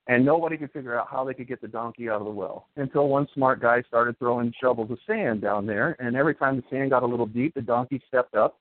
[0.08, 2.68] and nobody could figure out how they could get the donkey out of the well
[2.78, 6.64] until one smart guy started throwing shovels of sand down there, and every time the
[6.70, 8.58] sand got a little deep, the donkey stepped up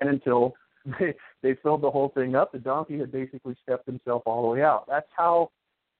[0.00, 0.54] and until
[0.98, 4.48] they, they filled the whole thing up, the donkey had basically stepped himself all the
[4.48, 4.84] way out.
[4.88, 5.50] That's how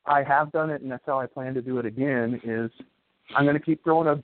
[0.07, 2.41] I have done it, and that's how I plan to do it again.
[2.45, 2.71] Is
[3.37, 4.23] I'm going to keep throwing a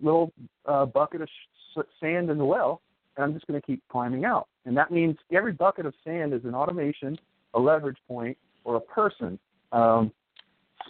[0.00, 0.32] little
[0.66, 2.80] uh, bucket of sh- sand in the well,
[3.16, 4.48] and I'm just going to keep climbing out.
[4.64, 7.18] And that means every bucket of sand is an automation,
[7.54, 9.38] a leverage point, or a person,
[9.72, 10.12] um,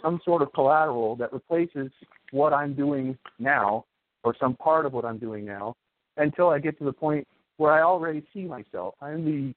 [0.01, 1.91] some sort of collateral that replaces
[2.31, 3.85] what I'm doing now,
[4.23, 5.75] or some part of what I'm doing now,
[6.17, 7.27] until I get to the point
[7.59, 8.95] where I already see myself.
[9.01, 9.53] I'm the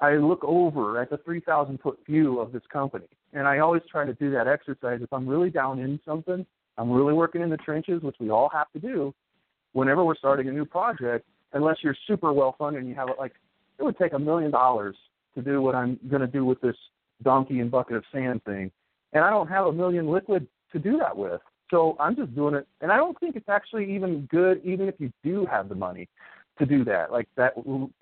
[0.00, 4.04] I look over at the 3,000 foot view of this company, and I always try
[4.04, 5.00] to do that exercise.
[5.02, 6.44] If I'm really down in something,
[6.78, 9.14] I'm really working in the trenches, which we all have to do.
[9.72, 13.16] Whenever we're starting a new project, unless you're super well funded and you have it
[13.18, 13.32] like,
[13.78, 14.96] it would take a million dollars
[15.34, 16.76] to do what I'm going to do with this
[17.22, 18.70] donkey and bucket of sand thing,
[19.12, 21.40] and I don't have a million liquid to do that with.
[21.70, 24.96] So I'm just doing it, and I don't think it's actually even good, even if
[24.98, 26.08] you do have the money
[26.58, 27.10] to do that.
[27.10, 27.54] Like that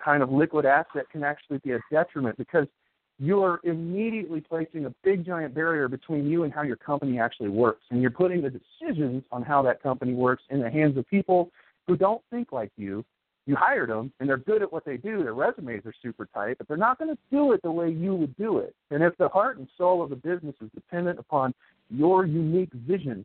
[0.03, 2.67] kind of liquid asset can actually be a detriment because
[3.19, 7.83] you're immediately placing a big giant barrier between you and how your company actually works.
[7.91, 11.51] And you're putting the decisions on how that company works in the hands of people
[11.87, 13.05] who don't think like you.
[13.45, 15.23] You hired them and they're good at what they do.
[15.23, 18.15] Their resumes are super tight, but they're not going to do it the way you
[18.15, 18.75] would do it.
[18.91, 21.53] And if the heart and soul of the business is dependent upon
[21.91, 23.25] your unique vision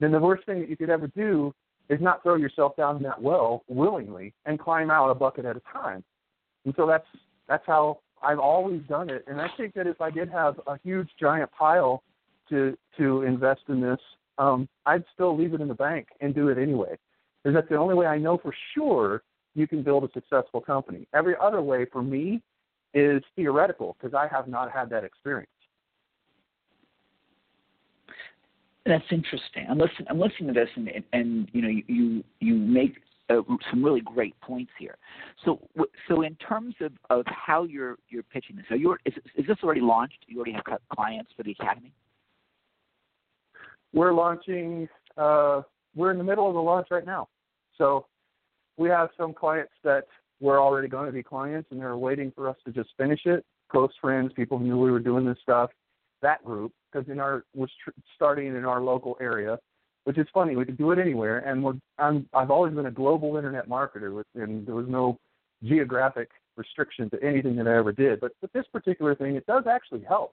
[0.00, 1.52] then the worst thing that you could ever do
[1.88, 5.62] is not throw yourself down that well willingly and climb out a bucket at a
[5.72, 6.04] time.
[6.64, 7.06] And so that's
[7.48, 9.24] that's how I've always done it.
[9.26, 12.02] And I think that if I did have a huge giant pile
[12.50, 14.00] to to invest in this,
[14.38, 16.96] um, I'd still leave it in the bank and do it anyway.
[17.42, 19.22] Because that's the only way I know for sure
[19.54, 21.06] you can build a successful company.
[21.14, 22.42] Every other way for me
[22.94, 25.50] is theoretical because I have not had that experience.
[28.88, 29.66] That's interesting.
[29.68, 30.06] I'm listening.
[30.08, 32.94] I'm listening to this, and, and you know, you you make
[33.28, 34.96] uh, some really great points here.
[35.44, 35.60] So,
[36.08, 39.58] so in terms of, of how you're you're pitching this, so you're is, is this
[39.62, 40.24] already launched?
[40.26, 40.64] You already have
[40.96, 41.92] clients for the academy.
[43.92, 44.88] We're launching.
[45.18, 45.62] Uh,
[45.94, 47.28] we're in the middle of the launch right now.
[47.76, 48.06] So,
[48.78, 50.04] we have some clients that
[50.40, 53.44] were already going to be clients, and they're waiting for us to just finish it.
[53.68, 55.70] Close friends, people who knew we were doing this stuff.
[56.22, 59.58] That group, because in our tr- starting in our local area
[60.08, 60.56] which is funny.
[60.56, 64.16] We could do it anywhere, and we're, I'm, I've always been a global internet marketer,
[64.16, 65.18] with, and there was no
[65.62, 68.18] geographic restriction to anything that I ever did.
[68.18, 70.32] But with this particular thing, it does actually help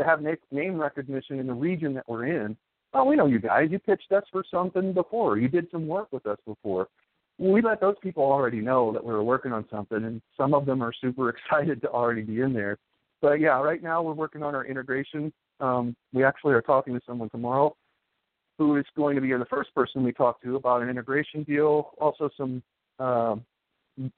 [0.00, 2.56] to have name recognition in the region that we're in.
[2.94, 3.68] Oh, we know you guys.
[3.70, 5.38] You pitched us for something before.
[5.38, 6.88] You did some work with us before.
[7.38, 10.66] We let those people already know that we were working on something, and some of
[10.66, 12.76] them are super excited to already be in there.
[13.22, 15.32] But yeah, right now we're working on our integration.
[15.60, 17.74] Um, we actually are talking to someone tomorrow
[18.58, 21.92] who is going to be the first person we talk to about an integration deal,
[21.98, 22.62] also some
[22.98, 23.36] uh,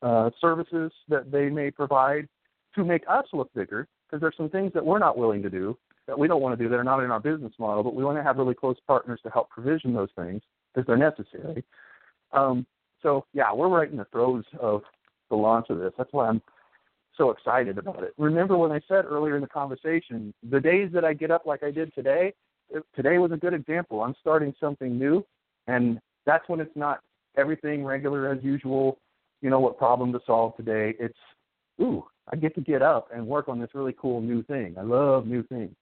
[0.03, 2.27] uh, services that they may provide
[2.75, 5.77] to make us look bigger, because there's some things that we're not willing to do
[6.07, 8.05] that we don't want to do that are not in our business model, but we
[8.05, 10.43] want to have really close partners to help provision those things
[10.75, 11.65] because they're necessary.
[12.33, 12.67] Um,
[13.03, 14.83] so yeah, we're right in the throes of
[15.31, 15.93] the launch of this.
[15.97, 16.43] That's why I'm
[17.17, 18.15] so excited about it.
[18.19, 21.63] Remember when I said earlier in the conversation, the days that I get up like
[21.63, 22.33] I did today,
[22.75, 24.03] eh, today was a good example.
[24.03, 25.25] I'm starting something new,
[25.67, 27.01] and that's when it's not
[27.37, 28.99] everything regular as usual.
[29.41, 30.95] You know what problem to solve today?
[30.99, 31.19] It's
[31.81, 34.77] ooh, I get to get up and work on this really cool new thing.
[34.79, 35.75] I love new things.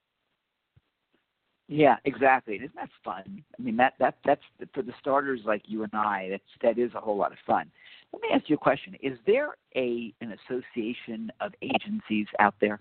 [1.73, 2.57] Yeah, exactly.
[2.57, 3.43] Isn't that fun?
[3.57, 4.43] I mean, that that that's
[4.75, 6.27] for the starters like you and I.
[6.29, 7.71] That's that is a whole lot of fun.
[8.13, 12.79] Let me ask you a question: Is there a an association of agencies out there?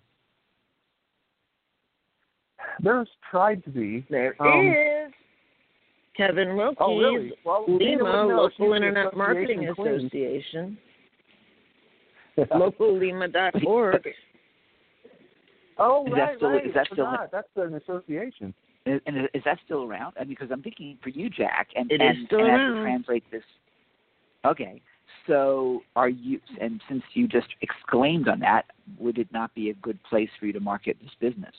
[2.82, 4.04] There's tried to be.
[4.10, 5.12] There um, is.
[6.14, 7.32] Kevin Wilkie's oh, really?
[7.46, 10.76] well, Lima Local Internet Marketing Association.
[12.38, 14.08] LocalLima.org.
[15.78, 16.66] Oh, is right, that still, right.
[16.66, 18.52] Is that still in, that's an association.
[18.84, 20.14] Is, and is that still around?
[20.18, 22.74] I mean, because I'm thinking for you, Jack, and it and, is still and around.
[22.74, 23.42] to translate this.
[24.44, 24.82] Okay,
[25.26, 26.40] so are you?
[26.60, 28.66] And since you just exclaimed on that,
[28.98, 31.54] would it not be a good place for you to market this business?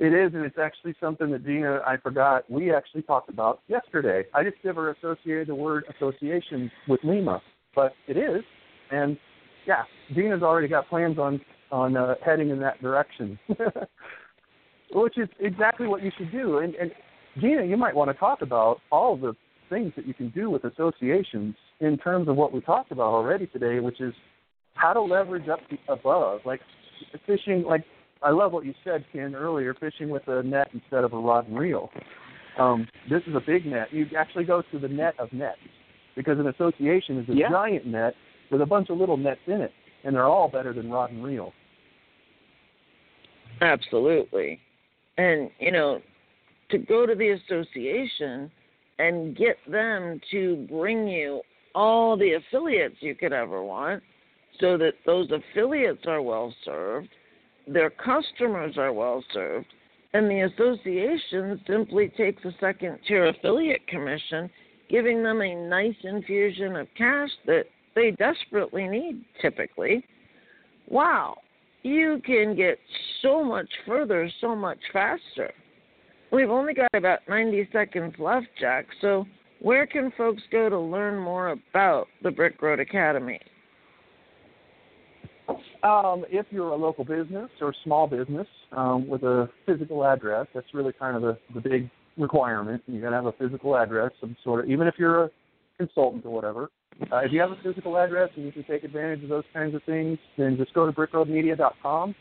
[0.00, 4.24] It is, and it's actually something that Gina, I forgot, we actually talked about yesterday.
[4.34, 7.42] I just never associated the word association with Lima,
[7.74, 8.42] but it is.
[8.90, 9.18] And
[9.66, 9.82] yeah,
[10.14, 11.40] Gina's already got plans on
[11.70, 13.38] on uh, heading in that direction,
[14.92, 16.58] which is exactly what you should do.
[16.58, 16.90] And, and
[17.40, 19.34] Gina, you might want to talk about all the
[19.68, 23.46] things that you can do with associations in terms of what we talked about already
[23.46, 24.12] today, which is
[24.74, 26.60] how to leverage up the above, like
[27.26, 27.84] fishing, like
[28.22, 31.48] I love what you said, Ken, earlier, fishing with a net instead of a rod
[31.48, 31.90] and reel.
[32.58, 33.88] Um, this is a big net.
[33.92, 35.58] You actually go to the net of nets
[36.16, 37.48] because an association is a yeah.
[37.50, 38.14] giant net
[38.50, 39.72] with a bunch of little nets in it,
[40.04, 41.52] and they're all better than rod and reel.
[43.62, 44.60] Absolutely.
[45.20, 46.00] And, you know,
[46.70, 48.50] to go to the association
[48.98, 51.42] and get them to bring you
[51.74, 54.02] all the affiliates you could ever want
[54.60, 57.08] so that those affiliates are well served
[57.66, 59.66] their customers are well served,
[60.12, 64.50] and the association simply takes a second tier affiliate commission,
[64.88, 67.64] giving them a nice infusion of cash that
[67.94, 70.04] they desperately need typically.
[70.88, 71.36] Wow,
[71.82, 72.78] you can get
[73.22, 75.52] so much further so much faster.
[76.32, 79.26] We've only got about 90 seconds left, Jack, so
[79.60, 83.40] where can folks go to learn more about the Brick Road Academy?
[85.82, 90.66] Um, if you're a local business or small business um, with a physical address, that's
[90.72, 92.82] really kind of the, the big requirement.
[92.86, 95.30] You got to have a physical address, some sort of, even if you're a
[95.78, 96.70] consultant or whatever.
[97.10, 99.74] Uh, if you have a physical address and you can take advantage of those kinds
[99.74, 102.14] of things, then just go to brickroadmedia.com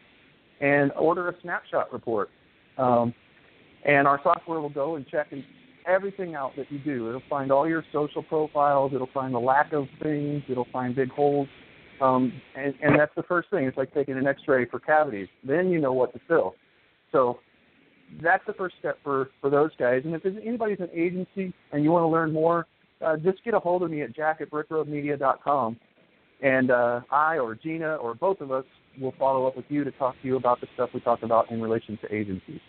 [0.62, 2.30] and order a snapshot report.
[2.78, 3.14] Um,
[3.86, 5.28] and our software will go and check
[5.86, 7.10] everything out that you do.
[7.10, 8.94] It'll find all your social profiles.
[8.94, 10.44] It'll find the lack of things.
[10.50, 11.48] It'll find big holes
[12.02, 13.66] um, and, and that's the first thing.
[13.66, 15.28] It's like taking an X-ray for cavities.
[15.44, 16.56] Then you know what to fill.
[17.12, 17.40] So
[18.22, 20.02] that's the first step for for those guys.
[20.06, 22.68] And if anybody's an agency and you want to learn more,
[23.06, 25.78] uh, just get a hold of me at jack at brickroadmedia.com,
[26.42, 28.66] and uh, I or Gina or both of us
[29.00, 31.52] will follow up with you to talk to you about the stuff we talked about
[31.52, 32.60] in relation to agencies.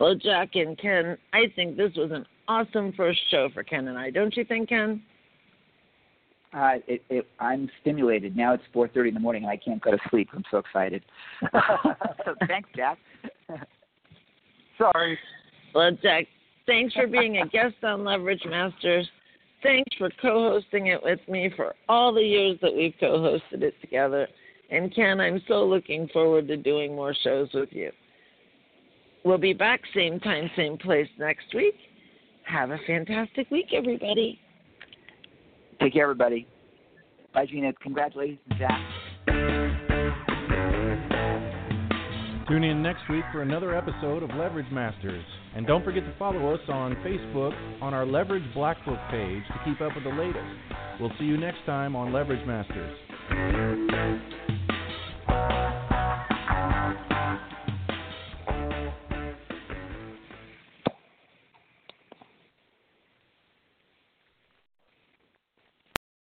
[0.00, 3.96] Well, Jack and Ken, I think this was an awesome first show for Ken and
[3.96, 4.10] I.
[4.10, 5.00] Don't you think, Ken?
[6.52, 8.36] Uh, it, it, I'm stimulated.
[8.36, 10.28] Now it's 4:30 in the morning, and I can't go to sleep.
[10.34, 11.02] I'm so excited.
[11.40, 12.98] so thanks, Jack.
[14.76, 15.18] Sorry.
[15.74, 16.26] Well, Jack,
[16.66, 19.08] thanks for being a guest on Leverage Masters.
[19.62, 24.26] Thanks for co-hosting it with me for all the years that we've co-hosted it together.
[24.70, 27.90] And Ken, I'm so looking forward to doing more shows with you.
[29.24, 31.76] We'll be back same time, same place next week.
[32.44, 34.40] Have a fantastic week, everybody.
[35.80, 36.48] Take care, everybody.
[37.32, 37.72] Bye, Gina.
[37.82, 39.61] Congratulations, Jack.
[42.52, 45.24] Tune in next week for another episode of Leverage Masters.
[45.56, 49.54] And don't forget to follow us on Facebook on our Leverage Black Book page to
[49.64, 50.44] keep up with the latest.
[51.00, 52.94] We'll see you next time on Leverage Masters.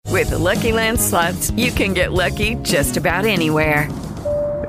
[0.06, 3.88] With the Lucky Land slots, you can get lucky just about anywhere.